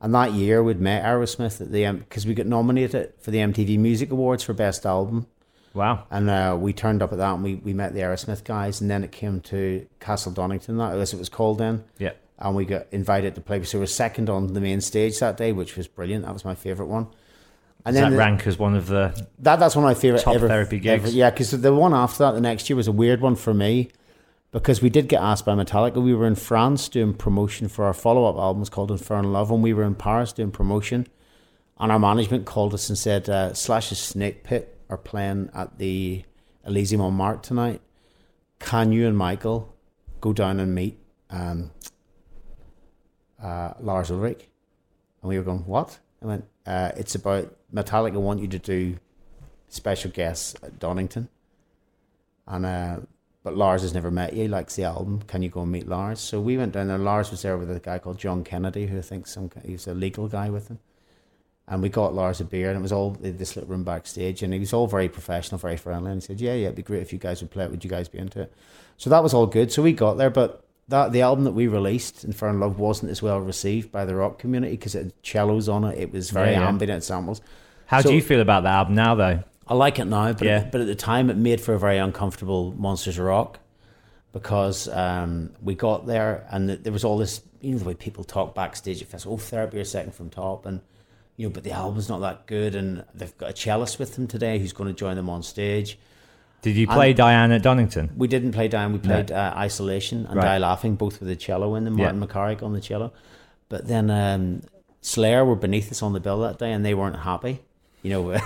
[0.00, 3.76] And that year we'd met Aerosmith at the because we got nominated for the MTV
[3.76, 5.26] Music Awards for Best Album.
[5.74, 6.06] Wow.
[6.08, 8.80] And uh, we turned up at that and we, we met the Aerosmith guys.
[8.80, 11.82] And then it came to Castle Donington, that as it was called then.
[11.98, 12.12] Yeah.
[12.38, 13.64] And we got invited to play.
[13.64, 16.24] So we were second on the main stage that day, which was brilliant.
[16.24, 17.08] That was my favourite one.
[17.84, 20.22] And Does that the- rank as one of the that that's one of my favorite
[20.22, 21.04] Top ever, therapy gigs.
[21.04, 23.52] ever- yeah, because the one after that, the next year was a weird one for
[23.52, 23.88] me
[24.52, 26.00] because we did get asked by Metallica.
[26.00, 29.62] We were in France doing promotion for our follow up albums called Infernal Love, and
[29.62, 31.06] we were in Paris doing promotion.
[31.80, 36.22] And our management called us and said, uh, Slash's Snake Pit are playing at the
[36.68, 37.80] Elysée Montmartre tonight.
[38.60, 39.74] Can you and Michael
[40.20, 41.72] go down and meet um,
[43.42, 44.48] uh, Lars Ulrich?
[45.22, 45.98] And we were going, what?
[46.22, 48.98] I went, uh, it's about Metallica want you to do
[49.68, 51.28] special guests at Donington.
[52.46, 52.96] And uh,
[53.42, 54.46] but Lars has never met you.
[54.46, 55.22] Likes the album.
[55.26, 56.20] Can you go and meet Lars?
[56.20, 56.98] So we went down there.
[56.98, 59.94] Lars was there with a guy called John Kennedy, who I think some he's a
[59.94, 60.78] legal guy with him.
[61.66, 64.52] And we got Lars a beer, and it was all this little room backstage, and
[64.52, 66.10] he was all very professional, very friendly.
[66.12, 67.70] And he said, "Yeah, yeah, it'd be great if you guys would play it.
[67.70, 68.52] Would you guys be into it?"
[68.96, 69.72] So that was all good.
[69.72, 73.22] So we got there, but that the album that we released, Infernal Love, wasn't as
[73.22, 75.98] well received by the rock community because it had cellos on it.
[75.98, 76.68] It was very Yeah, yeah.
[76.68, 77.40] ambient samples.
[77.86, 79.40] How So- do you feel about the album now, though?
[79.68, 80.68] I like it now, but Yeah.
[80.70, 83.60] but at the time it made for a very uncomfortable Monsters of Rock
[84.32, 88.24] because um, we got there and there was all this you know the way people
[88.24, 89.34] talk backstage at festival.
[89.34, 90.80] Oh, therapy are second from top, and
[91.36, 94.26] you know, but the album's not that good, and they've got a cellist with them
[94.26, 95.96] today who's going to join them on stage.
[96.62, 98.12] Did you play Diane at Donington?
[98.16, 98.92] We didn't play down.
[98.92, 100.44] We played uh, Isolation and Right.
[100.44, 101.98] Die Laughing, both with the cello in them.
[101.98, 102.12] Yeah.
[102.12, 103.12] Martin McCarrick on the cello.
[103.68, 104.62] But then um,
[105.00, 107.60] Slayer were beneath us on the bill that day, and they weren't happy.
[108.02, 108.40] You know, I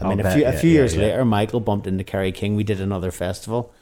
[0.00, 1.02] I'll mean, a few, yeah, a few yeah, years yeah.
[1.04, 2.54] later, Michael bumped into Kerry King.
[2.54, 3.72] We did another festival.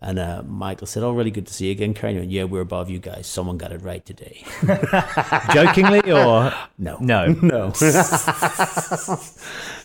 [0.00, 2.44] And uh, Michael said, "Oh, really good to see you again, Kerry." And went, yeah,
[2.44, 3.26] we're above you guys.
[3.26, 4.44] Someone got it right today.
[5.52, 7.26] Jokingly or No, no?
[7.42, 7.72] no.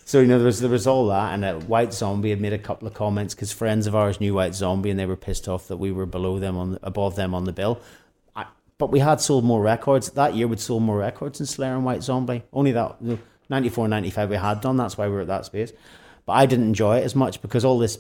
[0.06, 2.54] So you know there was there was all that, and uh, White Zombie had made
[2.54, 5.48] a couple of comments because friends of ours knew White Zombie, and they were pissed
[5.48, 7.80] off that we were below them on above them on the bill.
[8.36, 8.46] I,
[8.78, 10.48] but we had sold more records that year.
[10.48, 12.44] We'd sold more records than Slayer and White Zombie.
[12.52, 14.78] Only that you know, 94, 95 we had done.
[14.78, 15.72] That's why we were at that space.
[16.26, 18.00] But I didn't enjoy it as much because all this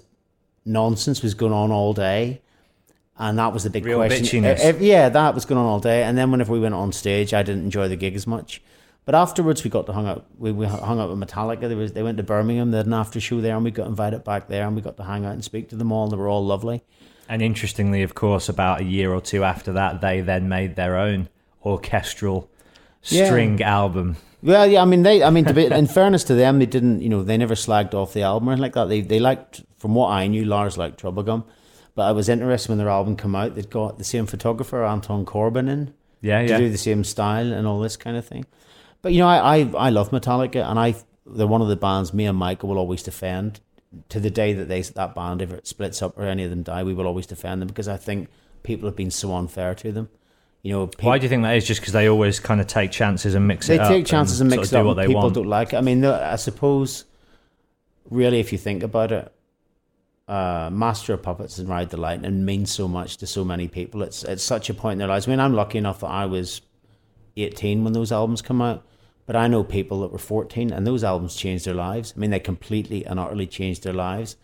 [0.65, 2.41] nonsense was going on all day.
[3.17, 4.43] And that was the big Real question.
[4.43, 4.77] bitchiness.
[4.79, 6.03] Yeah, that was going on all day.
[6.03, 8.61] And then whenever we went on stage, I didn't enjoy the gig as much.
[9.05, 10.25] But afterwards, we got to hang out.
[10.37, 11.67] We, we hung out with Metallica.
[11.67, 12.71] They was they went to Birmingham.
[12.71, 14.95] They had an after show there, and we got invited back there, and we got
[14.97, 16.07] to hang out and speak to them all.
[16.07, 16.83] They were all lovely.
[17.27, 20.97] And interestingly, of course, about a year or two after that, they then made their
[20.97, 21.29] own
[21.65, 22.49] orchestral
[23.03, 23.25] Yeah.
[23.25, 24.17] string album.
[24.41, 25.23] Well, yeah, I mean, they.
[25.23, 27.01] I mean, to be, in fairness to them, they didn't.
[27.01, 28.89] You know, they never slagged off the album or anything like that.
[28.89, 31.43] They they liked, from what I knew, Lars liked Troublegum.
[31.95, 33.55] But I was interested when their album came out.
[33.55, 35.93] They'd got the same photographer, Anton Corbijn, in.
[36.21, 36.57] Yeah, to yeah.
[36.57, 38.45] do the same style and all this kind of thing.
[39.03, 40.95] But you know, I I, I love Metallica, and I
[41.25, 43.59] they're one of the bands me and Michael will always defend
[44.09, 46.63] to the day that they that band if it splits up or any of them
[46.63, 46.83] die.
[46.83, 48.29] We will always defend them because I think
[48.63, 50.09] people have been so unfair to them.
[50.63, 51.67] You know, Why do you think that is?
[51.67, 53.79] Just because they always kind of take chances and mix they it.
[53.79, 54.95] They take chances and, sort mix of it up.
[54.95, 55.35] what people want.
[55.35, 55.75] don't like it.
[55.75, 57.03] I mean, I suppose,
[58.09, 59.33] really, if you think about it,
[60.29, 64.03] uh, Master of Puppets and Ride the Lightning means so much to so many people.
[64.03, 65.27] It's it's such a point in their lives.
[65.27, 66.61] I mean, I'm lucky enough that I was
[67.35, 68.85] 18 when those albums come out,
[69.25, 72.13] but I know people that were 14 and those albums changed their lives.
[72.15, 74.35] I mean, they completely and utterly changed their lives.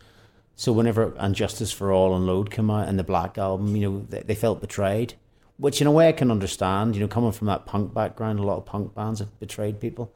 [0.56, 3.90] So whenever and Justice for All and Load come out and the Black album, you
[3.90, 5.16] know, they, they felt betrayed,
[5.58, 6.96] which in a way I can understand.
[6.96, 10.14] You know, coming from that punk background, a lot of punk bands have betrayed people.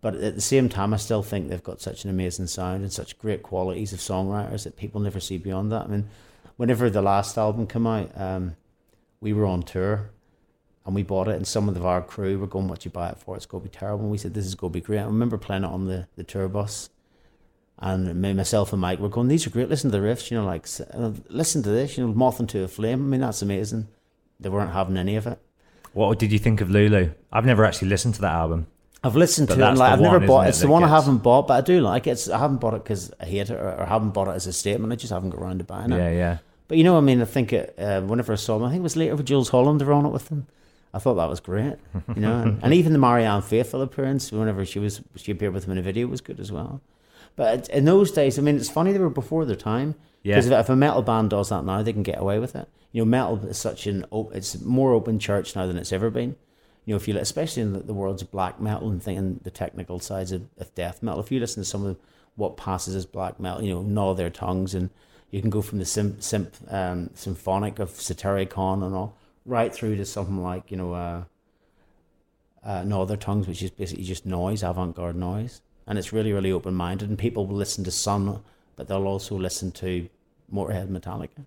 [0.00, 2.92] But at the same time, I still think they've got such an amazing sound and
[2.92, 5.84] such great qualities of songwriters that people never see beyond that.
[5.84, 6.08] I mean,
[6.56, 8.56] whenever the last album came out, um,
[9.20, 10.10] we were on tour
[10.88, 13.18] and we bought it, and some of our crew were going, "What you buy it
[13.18, 13.36] for?
[13.36, 15.04] It's going to be terrible." And we said, "This is going to be great." I
[15.04, 16.88] remember playing it on the, the tour bus,
[17.78, 19.68] and me, myself and Mike were going, "These are great.
[19.68, 22.62] Listen to the riffs, you know, like uh, listen to this, you know, moth into
[22.64, 23.00] a flame.
[23.04, 23.86] I mean, that's amazing."
[24.40, 25.38] They weren't having any of it.
[25.92, 27.10] What did you think of Lulu?
[27.32, 28.66] I've never actually listened to that album.
[29.02, 29.68] I've listened But to it.
[29.68, 30.46] and, Like, I've never bought.
[30.46, 32.10] it, It's the one I haven't bought, but I do like it.
[32.12, 34.46] It's, I haven't bought it because I hate it, or, or haven't bought it as
[34.46, 34.92] a statement.
[34.92, 35.96] I just haven't got around to buying it.
[35.98, 36.38] Yeah, yeah.
[36.68, 38.80] But you know, I mean, I think it, uh, whenever I saw them, I think
[38.80, 40.46] it was later with Jools Holland, they were on it with them.
[40.98, 41.76] I thought that was great,
[42.16, 45.62] you know, and, and even the Marianne Faithfull appearance, whenever she was she appeared with
[45.62, 46.80] them in a video, was good as well.
[47.36, 49.94] But in those days, I mean, it's funny they were before their time.
[50.24, 50.34] Yeah.
[50.34, 52.68] Because if, if a metal band does that now, they can get away with it.
[52.90, 56.10] You know, metal is such an op- it's more open church now than it's ever
[56.10, 56.34] been.
[56.84, 59.52] You know, if you especially in the, the world's of black metal and thinking the
[59.52, 61.96] technical sides of, of death metal, if you listen to some of
[62.34, 64.90] what passes as black metal, you know, gnaw their tongues, and
[65.30, 69.17] you can go from the simp, simp um, symphonic of Satiricon and all
[69.48, 71.24] right through to something like you know, uh,
[72.64, 77.18] uh, tongues, which is basically just noise, avant-garde noise, and it's really really open-minded, and
[77.18, 78.40] people will listen to Sun,
[78.76, 80.08] but they'll also listen to
[80.52, 81.44] Motorhead, Metallica.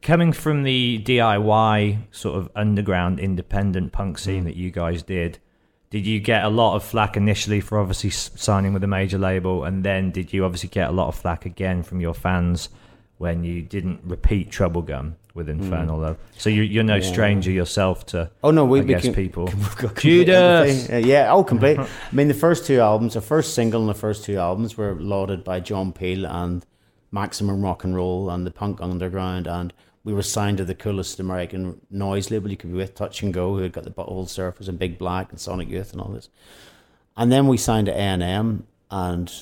[0.00, 5.38] Coming from the DIY sort of underground independent punk scene that you guys did,
[5.90, 9.64] did you get a lot of flack initially for obviously signing with a major label,
[9.64, 12.68] and then did you obviously get a lot of flack again from your fans
[13.18, 16.18] when you didn't repeat Troublegum with Infernal Love?
[16.38, 19.44] So you, you're no stranger yourself to, Oh no, we, I we guess people.
[19.46, 20.90] we've got complete Judas.
[20.90, 21.78] Uh, yeah, oh, complete.
[21.78, 24.94] I mean, the first two albums, the first single and the first two albums were
[24.94, 26.64] lauded by John Peel and
[27.10, 29.72] Maximum Rock and Roll and the Punk Underground, and
[30.04, 33.32] we were signed to the coolest American noise label you could be with, Touch and
[33.32, 36.10] Go, who had got the Butthole Surfers and Big Black and Sonic Youth and all
[36.10, 36.28] this.
[37.16, 39.32] And then we signed to A and M, and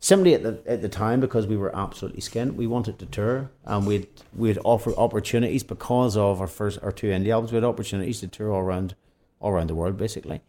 [0.00, 3.50] simply at the at the time because we were absolutely skint, we wanted to tour,
[3.64, 7.52] and we'd we'd offer opportunities because of our first our two indie albums.
[7.52, 8.94] We had opportunities to tour all around
[9.40, 10.40] all around the world basically,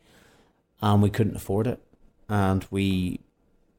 [0.82, 1.80] and we couldn't afford it,
[2.28, 3.20] and we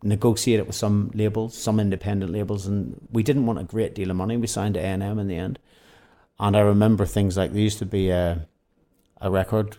[0.03, 4.17] negotiated with some labels, some independent labels, and we didn't want a great deal of
[4.17, 4.37] money.
[4.37, 5.59] We signed to A and M in the end,
[6.39, 8.47] and I remember things like there used to be a
[9.21, 9.77] a record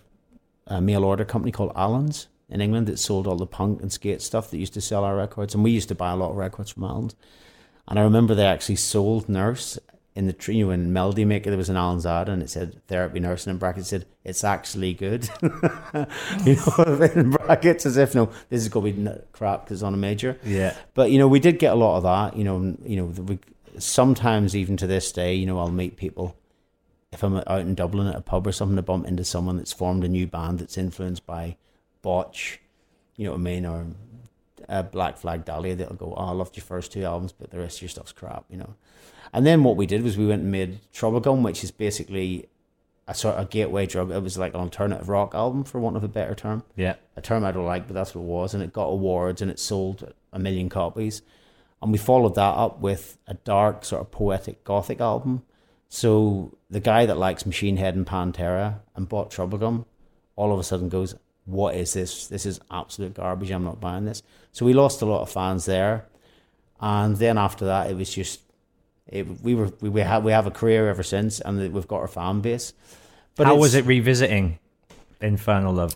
[0.67, 4.21] a mail order company called Allen's in England that sold all the punk and skate
[4.21, 6.37] stuff that used to sell our records, and we used to buy a lot of
[6.37, 7.15] records from Ireland.
[7.87, 9.79] And I remember they actually sold Nurse
[10.13, 11.49] in the tree in Melody Maker.
[11.49, 14.43] There was an Allen's ad, and it said therapy nurse, and in brackets said it's
[14.43, 15.29] actually good.
[15.41, 19.83] you know, in brackets as if no, this is going to be crap because it's
[19.83, 20.37] on a major.
[20.43, 20.75] Yeah.
[20.93, 22.37] But you know, we did get a lot of that.
[22.37, 23.39] You know, you know, we,
[23.77, 26.35] sometimes even to this day, you know, I'll meet people
[27.11, 29.73] if I'm out in Dublin at a pub or something to bump into someone that's
[29.73, 31.57] formed a new band that's influenced by
[32.01, 32.59] Botch,
[33.15, 33.85] you know what I mean, or
[34.69, 37.59] uh, Black Flag Dahlia, they'll go, "Oh, I loved your first two albums, but the
[37.59, 38.75] rest of your stuff's crap," you know.
[39.33, 42.47] And then what we did was we went and made Troublegum, which is basically
[43.07, 44.11] a sort of gateway drug.
[44.11, 46.95] It was like an alternative rock album, for want of a better term Yeah.
[47.15, 49.49] a term I don't like, but that's what it was, and it got awards and
[49.51, 51.21] it sold a million copies.
[51.81, 55.41] And we followed that up with a dark, sort of poetic gothic album.
[55.89, 59.85] So the guy that likes Machine Head and Pantera and bought Troublegum,
[60.35, 61.15] all of a sudden goes,
[61.45, 62.27] "What is this?
[62.27, 63.51] This is absolute garbage.
[63.51, 66.05] I'm not buying this." So we lost a lot of fans there,
[66.79, 68.41] and then after that, it was just,
[69.07, 72.01] it, we were we, we have we have a career ever since, and we've got
[72.01, 72.73] our fan base.
[73.35, 74.59] But How was it revisiting
[75.21, 75.95] Infernal Love?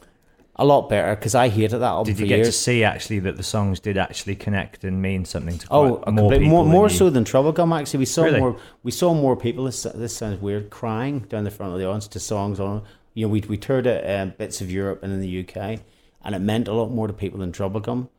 [0.57, 2.47] A lot better because I hated that album Did you get years.
[2.47, 6.31] to see actually that the songs did actually connect and mean something to Oh, more
[6.31, 6.95] people more, than more you?
[6.95, 7.77] so than Troublegum.
[7.77, 8.39] Actually, we saw Really?
[8.39, 8.55] more.
[8.81, 9.65] We saw more people.
[9.65, 10.69] This this sounds weird.
[10.69, 12.83] Crying down the front of the audience to songs on.
[13.15, 15.79] You know, we we toured at um, bits of Europe and in the UK,
[16.23, 18.09] and it meant a lot more to people than Troublegum.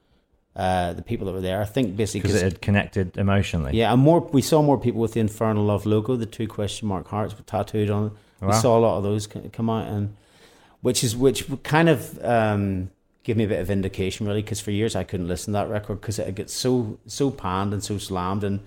[0.57, 3.76] Uh, the people that were there, I think, basically because it had connected emotionally.
[3.76, 4.20] yeah, and more.
[4.20, 7.44] We saw more people with the Infernal Love logo, the two question mark hearts were
[7.44, 8.07] tattooed on.
[8.07, 8.12] it.
[8.40, 10.16] We saw a lot of those come out, and
[10.80, 12.90] which is which kind of um,
[13.22, 15.68] give me a bit of indication, really, because for years I couldn't listen to that
[15.68, 18.61] record because it gets so so panned and so slammed, and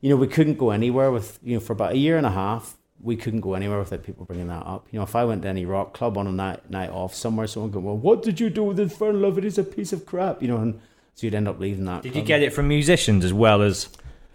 [0.00, 2.30] you know we couldn't go anywhere with you know for about a year and a
[2.30, 2.76] half.
[3.02, 4.86] We couldn't go anywhere without people bringing that up.
[4.90, 7.46] You know, if I went to any rock club on a night night off somewhere,
[7.46, 9.38] someone would go, "Well, what did you do with Infernal Love?
[9.38, 10.80] It is a piece of crap." You know, and
[11.14, 12.02] so you'd end up leaving that.
[12.02, 13.88] Did you get it from musicians as well as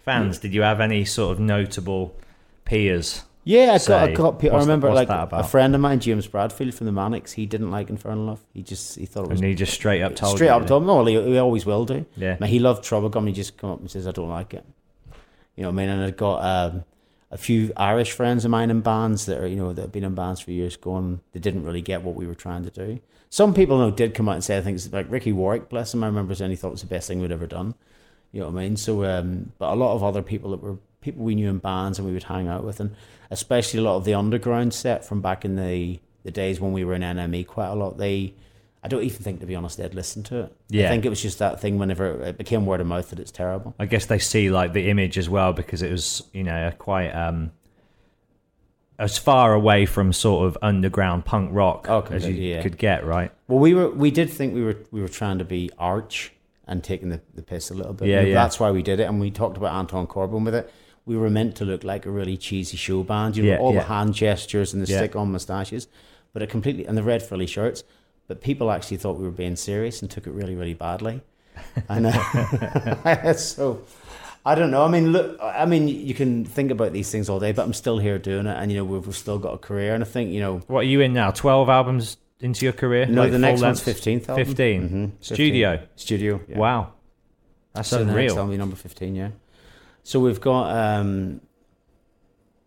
[0.04, 0.38] fans?
[0.38, 2.14] Did you have any sort of notable
[2.64, 3.22] peers?
[3.48, 4.44] Yeah, I got, I got.
[4.44, 7.30] I remember like a friend of mine, James Bradfield from the Manics.
[7.30, 8.40] He didn't like Infernal Love.
[8.52, 10.66] He just he thought it was And he just straight up told straight you, up
[10.66, 10.88] told me.
[10.88, 12.04] Well, he, he always will do.
[12.16, 12.36] Yeah.
[12.40, 13.28] Man, he loved Troublegum.
[13.28, 14.64] He just come up and says, "I don't like it."
[15.54, 15.88] You know what I mean?
[15.90, 16.84] And I got um,
[17.30, 20.04] a few Irish friends of mine in bands that are you know that have been
[20.04, 23.00] in bands for years, going they didn't really get what we were trying to do.
[23.30, 26.06] Some people though did come out and say things like Ricky Warwick, bless him, I
[26.06, 27.74] remember saying he thought it was the best thing we'd ever done.
[28.32, 28.76] You know what I mean?
[28.76, 31.98] So, um, but a lot of other people that were people we knew in bands
[31.98, 32.94] and we would hang out with, and
[33.30, 36.84] especially a lot of the underground set from back in the the days when we
[36.84, 37.98] were in NME quite a lot.
[37.98, 38.34] They,
[38.82, 40.56] I don't even think to be honest, they'd listen to it.
[40.68, 40.86] Yeah.
[40.86, 43.32] I think it was just that thing whenever it became word of mouth that it's
[43.32, 43.74] terrible.
[43.80, 47.10] I guess they see like the image as well because it was, you know, quite
[47.10, 47.50] um
[48.98, 52.62] as far away from sort of underground punk rock Oh, as you yeah.
[52.62, 53.30] could get, right?
[53.48, 56.32] Well, we were we did think we were we were trying to be arch
[56.66, 58.08] and taking the, the piss a little bit.
[58.08, 58.34] Yeah, yeah.
[58.34, 60.72] That's why we did it, and we talked about Anton Corbijn with it.
[61.04, 63.72] We were meant to look like a really cheesy show band, you know, Yeah, all
[63.72, 63.80] yeah.
[63.80, 65.86] the hand gestures and the stick-on mustaches,
[66.32, 67.84] but it completely and the red frilly shirts.
[68.28, 71.22] But people actually thought we were being serious and took it really, really badly.
[71.88, 73.82] And uh, so,
[74.44, 74.84] I don't know.
[74.84, 75.38] I mean, look.
[75.40, 78.46] I mean, you can think about these things all day, but I'm still here doing
[78.46, 79.94] it, and you know, we've, we've still got a career.
[79.94, 81.30] And I think, you know, What are you in now?
[81.30, 83.06] 12 albums into your career?
[83.06, 84.44] no, Like the next full one's 15th album.
[84.44, 84.88] 15.
[84.88, 85.70] Mhm, Studio.
[85.78, 85.88] 15.
[85.96, 86.40] Studio.
[86.48, 86.58] yeah.
[86.58, 86.92] Wow.
[87.72, 88.30] That's So the unreal.
[88.32, 89.30] album will be number 15, yeah.
[90.02, 91.40] So we've got, um,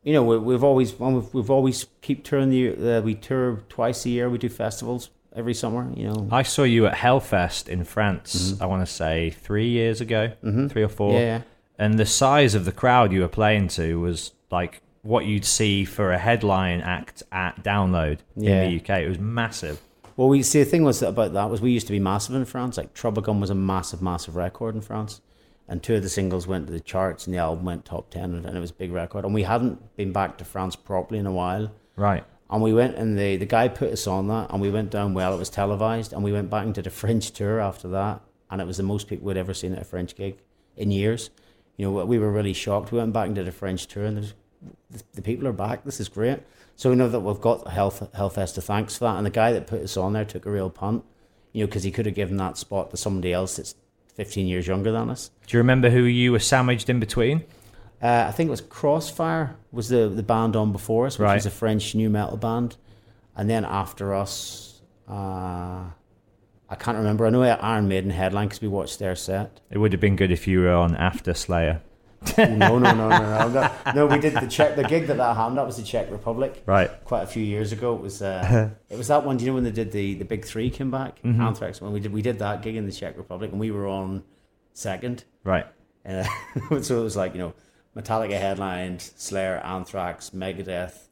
[0.03, 4.05] you know, we, we've always, we've, we've always keep touring the, uh, we tour twice
[4.05, 4.29] a year.
[4.29, 6.27] We do festivals every summer, you know.
[6.31, 10.31] I saw you at Hellfest in France, I want to say three years ago,
[10.69, 11.13] three or four.
[11.13, 11.19] Mm-hmm.
[11.21, 11.41] Yeah.
[11.77, 15.85] And the size of the crowd you were playing to was like what you'd see
[15.85, 18.63] for a headline act at Download Yeah.
[18.63, 19.03] in the UK.
[19.03, 19.79] It was massive.
[20.17, 22.43] Well, we see the thing was about that was we used to be massive in
[22.43, 22.75] France.
[22.75, 25.21] Like Troublegum was a massive, massive record in France,
[25.69, 28.33] and two of the singles went to the charts, and the album went top ten,
[28.45, 29.23] and it was a big record.
[29.23, 31.71] And we hadn't been back to France properly in a while.
[31.95, 32.25] Right.
[32.49, 35.13] And we went, and the the guy put us on that, and we went down
[35.13, 35.33] well.
[35.33, 38.59] It was televised, and we went back and did a French tour after that, and
[38.61, 40.37] it was the most people we'd ever seen at a French gig
[40.75, 41.29] in years.
[41.77, 42.91] You know, we were really shocked.
[42.91, 44.33] We went back and did a French tour, and there's,
[45.13, 45.83] the, people are back.
[45.83, 46.39] This is great.
[46.75, 49.53] So we know that we've got Health Hellfest to thanks for that, and the guy
[49.53, 51.03] that put us on there took a real punt.
[51.53, 53.75] You know, because he could have given that spot to somebody else that's
[54.15, 55.31] 15 years younger than us.
[55.47, 57.45] Do you remember who you were sandwiched in between?
[58.01, 61.35] Uh, I think it was Crossfire was the the band on before us, which Right.
[61.35, 62.77] was a French new metal band,
[63.35, 65.83] and then after us, uh,
[66.71, 67.25] I can't remember.
[67.25, 69.59] I know Iron Maiden headline because we watched their set.
[69.69, 71.81] It would have been good if you were on After Slayer.
[72.37, 73.47] no, no, no, no, no,
[73.85, 73.91] no.
[73.95, 74.75] No, we did the Czech.
[74.75, 75.57] The gig that that happened.
[75.57, 76.63] That was the Czech Republic.
[76.65, 76.89] Right.
[77.05, 77.95] Quite a few years ago.
[77.95, 78.21] It was.
[78.21, 79.37] Uh, it was that one.
[79.37, 81.21] Do you know when they did the the big three came back?
[81.23, 81.41] Mm-hmm.
[81.41, 81.81] Anthrax.
[81.81, 84.23] When we did we did that gig in the Czech Republic, and we were on
[84.73, 85.23] second.
[85.43, 85.65] Right.
[86.05, 86.23] Uh,
[86.81, 87.53] so it was like, you know,
[87.95, 91.07] Metallica headlined, Slayer, Anthrax, Megadeth,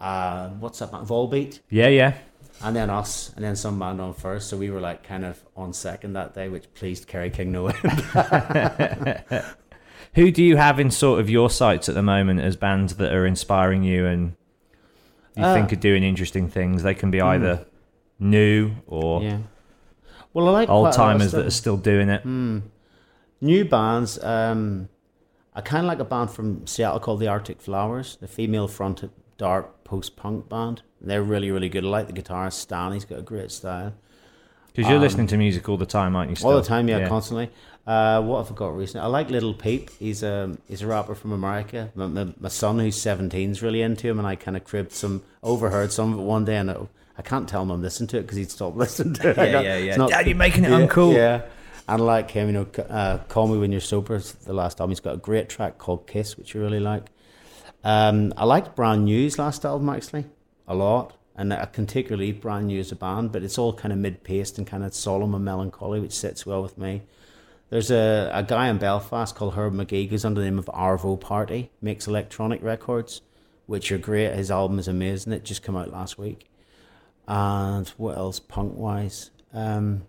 [0.00, 1.06] uh, what's that band?
[1.06, 2.14] Volbeat, Yeah, yeah.
[2.62, 4.48] and then us, and then some band on first.
[4.48, 7.66] So we were like kind of on second that day, which pleased Kerry King no
[7.68, 9.22] end.
[10.14, 13.12] Who do you have in sort of your sights at the moment as bands that
[13.12, 14.36] are inspiring you and
[15.36, 16.84] you Uh, think are doing interesting things?
[16.84, 17.66] They can be either
[18.20, 19.38] new or yeah.
[20.32, 22.24] Well, I like old quite a lot of timers that are still doing it.
[23.40, 24.22] New bands.
[24.22, 24.88] Um,
[25.54, 29.84] I kind of like a band from Seattle called the Arctic Flowers, the female-fronted dark
[29.84, 30.82] post-punk band.
[31.00, 31.84] They're really, really good.
[31.84, 32.92] I like the guitarist Stan.
[32.92, 33.92] He's got a great style.
[34.72, 36.36] Because you're listening to music all the time, aren't you?
[36.36, 36.48] Still?
[36.50, 37.48] Um, All the time, yeah, constantly.
[37.86, 39.04] Uh, what have I got recently?
[39.04, 39.90] I like Lil Peep.
[40.00, 41.92] He's a he's a rapper from America.
[41.94, 44.90] My, my, my son, who's 17, is really into him, and I kind of cribbed
[44.90, 46.76] some, overheard some of it one day, and I,
[47.16, 49.36] I can't tell him I'm listening to it because he'd stop listening to it.
[49.36, 49.96] Yeah, got- yeah, yeah.
[49.96, 51.14] not- Dad, you're making it yeah, uncool.
[51.14, 51.42] Yeah,
[51.88, 54.16] and like him, you know, uh, Come Over When You're Sober.
[54.16, 57.10] is The last album, he's got a great track called Kiss, which I really like.
[57.82, 60.24] Um, I liked Brand New's last album actually
[60.66, 63.58] a lot, and I can take or leave Brand New as a band, but it's
[63.58, 67.02] all kind of mid-paced and kind of solemn and melancholy, which sits well with me.
[67.70, 71.20] There's a, a guy in Belfast called Herb McGee who's under the name of Arvo
[71.20, 73.20] Party, makes electronic records,
[73.66, 74.34] which are great.
[74.34, 75.32] His album is amazing.
[75.32, 76.46] It just came out last week.
[77.26, 79.30] And what else, punk wise?
[79.52, 80.06] Um,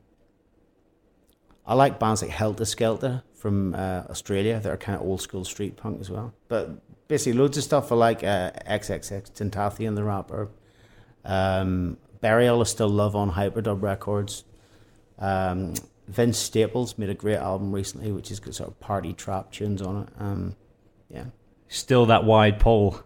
[1.67, 5.43] I like bands like Helter Skelter from uh, Australia that are kind of old school
[5.45, 6.33] street punk as well.
[6.47, 7.91] But basically, loads of stuff.
[7.91, 10.49] I like uh, XXXTentacion, the rapper.
[11.23, 14.43] Um, Burial is still love on Hyperdub Records.
[15.19, 15.73] Um,
[16.07, 19.81] Vince Staples made a great album recently, which has got sort of party trap tunes
[19.81, 20.09] on it.
[20.19, 20.55] Um,
[21.09, 21.25] yeah,
[21.67, 22.99] Still that wide pole.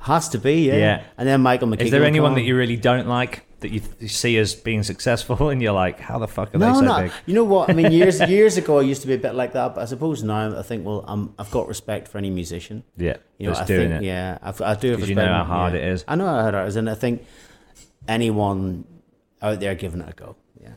[0.00, 0.66] has to be.
[0.68, 0.76] Yeah.
[0.76, 1.04] Yeah.
[1.18, 1.82] And then Michael McKeegan.
[1.82, 5.48] Is there anyone that you really don't like that you, you see as being successful
[5.50, 7.02] and you're like, how the fuck are No, they so no.
[7.02, 7.12] big?
[7.26, 7.70] You know what?
[7.70, 9.84] I mean, years years ago, I used to be a bit like that, but I
[9.86, 12.84] suppose now I think, well, I'm, I've got respect for any musician.
[12.96, 14.06] Yeah, You know, I doing think, it.
[14.06, 15.80] Yeah, I've, I do have 'Cause you know how hard yeah.
[15.80, 16.04] it is.
[16.06, 17.24] I know how hard it is, and I think
[18.08, 18.84] anyone
[19.42, 20.36] out there giving it a go.
[20.60, 20.70] Yeah.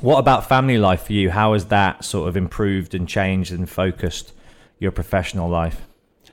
[0.00, 1.30] What about family life for you?
[1.30, 4.32] How has that sort of improved and changed and focused
[4.78, 5.82] your professional life?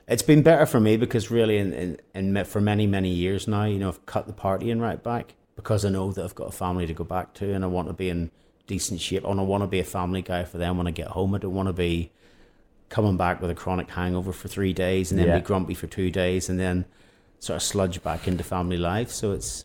[0.06, 1.98] it's been better for me because really, in, in,
[2.36, 5.84] in for many many years now, you know, I've cut the partying right back because
[5.84, 7.94] I know that I've got a family to go back to, and I want to
[7.94, 8.30] be in
[8.66, 9.24] decent shape.
[9.24, 11.34] And I want to be a family guy for them when I get home.
[11.34, 12.10] I don't want to be
[12.88, 15.38] coming back with a chronic hangover for three days and then Yeah.
[15.38, 16.84] be grumpy for two days and then
[17.40, 19.10] sort of sludge back into family life.
[19.10, 19.64] So it's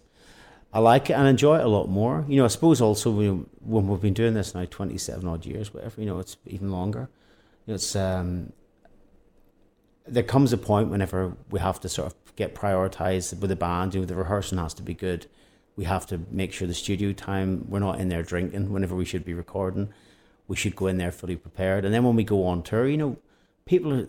[0.74, 2.26] I like it and enjoy it a lot more.
[2.28, 5.46] You know, I suppose also when, when we've been doing this now twenty seven odd
[5.46, 7.10] years, whatever, you know, it's even longer.
[7.68, 8.54] It's um
[10.08, 13.94] there comes a point whenever we have to sort of get prioritized with the band,
[13.94, 15.28] you know, the rehearsing has to be good.
[15.80, 19.06] We have to make sure the studio time we're not in there drinking whenever we
[19.06, 19.94] should be recording.
[20.46, 21.86] We should go in there fully prepared.
[21.86, 23.16] And then when we go on tour, you know,
[23.64, 24.06] people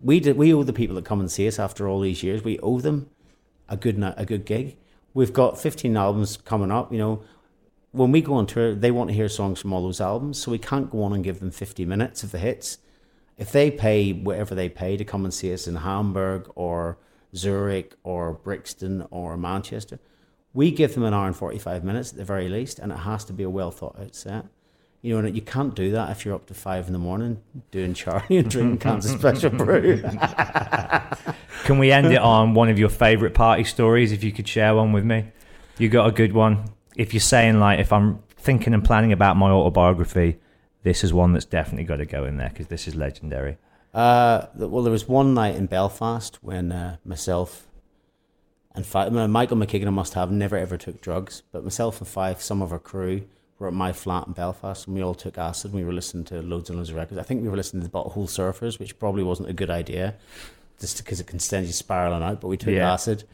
[0.00, 2.44] we did, we owe the people that come and see us after all these years.
[2.44, 3.10] We owe them
[3.68, 4.76] a good a good gig.
[5.12, 7.24] We've got 15 albums coming up, you know.
[7.90, 10.52] When we go on tour, they want to hear songs from all those albums, so
[10.52, 12.78] we can't go on and give them 50 minutes of the hits
[13.36, 16.98] if they pay whatever they pay to come and see us in Hamburg or
[17.34, 19.98] Zurich or Brixton or Manchester,
[20.52, 23.24] we give them an hour and 45 minutes at the very least, and it has
[23.26, 24.46] to be a well thought out set.
[25.02, 27.40] You know, and you can't do that if you're up to five in the morning
[27.70, 30.02] doing Charlie and drinking cans of special brew.
[31.64, 34.12] Can we end it on one of your favourite party stories?
[34.12, 35.26] If you could share one with me,
[35.78, 36.64] you got a good one.
[36.96, 40.38] If you're saying like, if I'm thinking and planning about my autobiography,
[40.82, 43.56] this is one that's definitely got to go in there because this is legendary.
[43.94, 47.66] Uh, well, there was one night in Belfast when uh, myself
[48.84, 52.40] and Fyfe, Michael McKeegan, I must have, never ever took drugs, but myself and Fyfe,
[52.40, 53.22] some of our crew,
[53.58, 56.24] were at my flat in Belfast and we all took acid and we were listening
[56.24, 57.18] to loads and loads of records.
[57.18, 60.14] I think we were listening to the Butthole Surfers, which probably wasn't a good idea
[60.80, 62.90] just because it can send you spiraling out, but we took Yeah.
[62.92, 63.24] acid.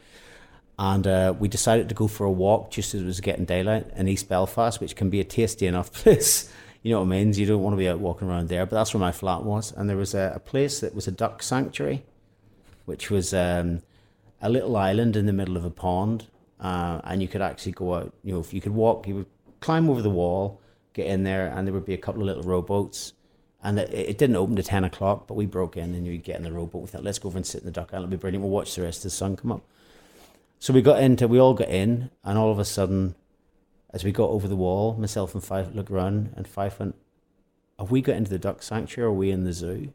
[0.79, 3.87] And uh, we decided to go for a walk just as it was getting daylight
[3.95, 6.51] in East Belfast, which can be a tasty enough place.
[6.83, 7.33] You know what I mean?
[7.33, 9.71] You don't want to be out walking around there, but that's where my flat was.
[9.71, 12.03] And there was a, a place that was a duck sanctuary,
[12.85, 13.81] which was um,
[14.41, 16.27] a little island in the middle of a pond.
[16.59, 19.25] Uh, and you could actually go out, you know, if you could walk, you would
[19.59, 20.59] climb over the wall,
[20.93, 23.13] get in there, and there would be a couple of little rowboats.
[23.63, 26.37] And it, it didn't open to 10 o'clock, but we broke in and you'd get
[26.37, 26.81] in the rowboat.
[26.81, 28.11] We thought, let's go over and sit in the duck island.
[28.11, 28.43] It'll be brilliant.
[28.43, 29.61] We'll watch the rest of the sun come up.
[30.59, 33.15] So we got into, we all got in, and all of a sudden,
[33.91, 36.95] as we got over the wall, myself and Fyfe looked around, and Fyfe went,
[37.77, 39.93] Have we got into the duck sanctuary or are we in the zoo?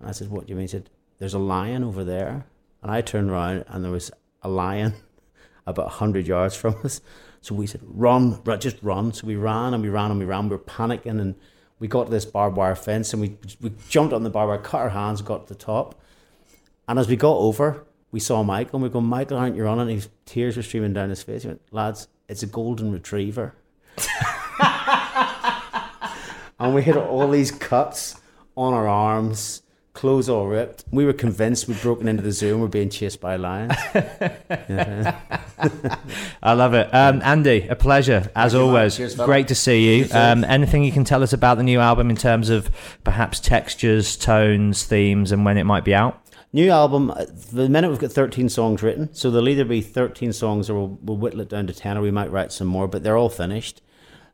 [0.00, 0.64] And I said, What do you mean?
[0.64, 2.46] He said, There's a lion over there.
[2.82, 4.10] And I turned around, and there was
[4.42, 4.94] a lion
[5.66, 7.00] about 100 yards from us.
[7.40, 9.12] So we said, Run, run just run.
[9.12, 10.48] So we ran and we ran and we ran.
[10.48, 11.34] We were panicking, and
[11.78, 14.58] we got to this barbed wire fence, and we, we jumped on the barbed wire,
[14.58, 16.00] cut our hands, got to the top.
[16.88, 19.88] And as we got over, we saw Michael and we go, Michael, aren't you running?
[19.88, 21.42] And his tears were streaming down his face.
[21.42, 23.54] He went, lads, it's a golden retriever.
[26.58, 28.20] and we had all these cuts
[28.56, 29.61] on our arms,
[29.92, 30.84] clothes all ripped.
[30.90, 33.72] We were convinced we'd broken into the zoo and we're being chased by lions.
[36.42, 36.92] I love it.
[36.94, 38.62] Um, Andy, a pleasure as man.
[38.62, 38.96] always.
[38.96, 39.16] Cheers.
[39.16, 40.08] Great to see you.
[40.12, 42.70] Um, anything you can tell us about the new album in terms of
[43.04, 46.18] perhaps textures, tones, themes, and when it might be out?
[46.54, 50.34] New album, uh, the minute we've got 13 songs written, so there'll either be 13
[50.34, 52.86] songs or we'll, we'll whittle it down to 10 or we might write some more,
[52.86, 53.80] but they're all finished.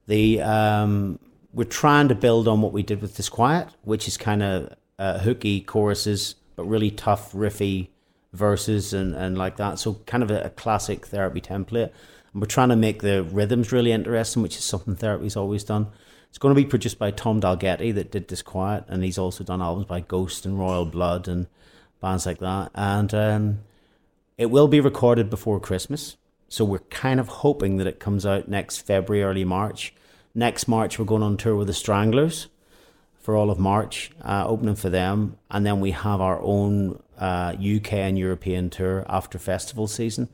[0.08, 1.20] The um,
[1.52, 5.18] We're trying to build on what we did with Disquiet, which is kind of uh,
[5.18, 7.88] hooky choruses, but really tough, riffy
[8.32, 9.78] verses and, and like that.
[9.78, 11.90] So kind of a, a classic therapy template.
[12.32, 15.88] And we're trying to make the rhythms really interesting, which is something therapy's always done.
[16.28, 19.62] It's going to be produced by Tom Dalgetty that did Disquiet, and he's also done
[19.62, 21.46] albums by Ghost and Royal Blood and
[22.02, 22.70] bands like that.
[22.74, 23.58] And um,
[24.36, 26.18] it will be recorded before Christmas.
[26.48, 29.94] So we're kind of hoping that it comes out next February, early March.
[30.34, 32.48] Next March, we're going on tour with the Stranglers
[33.28, 35.36] for all of March, uh, opening for them.
[35.50, 40.30] And then we have our own uh, UK and European tour after festival season.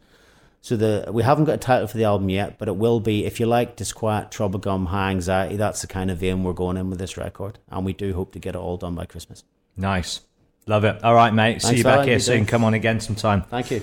[0.61, 3.25] So the we haven't got a title for the album yet, but it will be
[3.25, 5.57] if you like Disquiet, Troublegum, High Anxiety.
[5.57, 8.33] That's the kind of vein we're going in with this record, and we do hope
[8.35, 9.43] to get it all done by Christmas.
[9.77, 10.21] Nice.
[10.69, 11.03] Love it.
[11.03, 11.63] All right, mate.
[11.63, 12.45] See you back here You soon.
[12.45, 12.51] too.
[12.53, 13.43] Come on again sometime.
[13.43, 13.83] Thank you.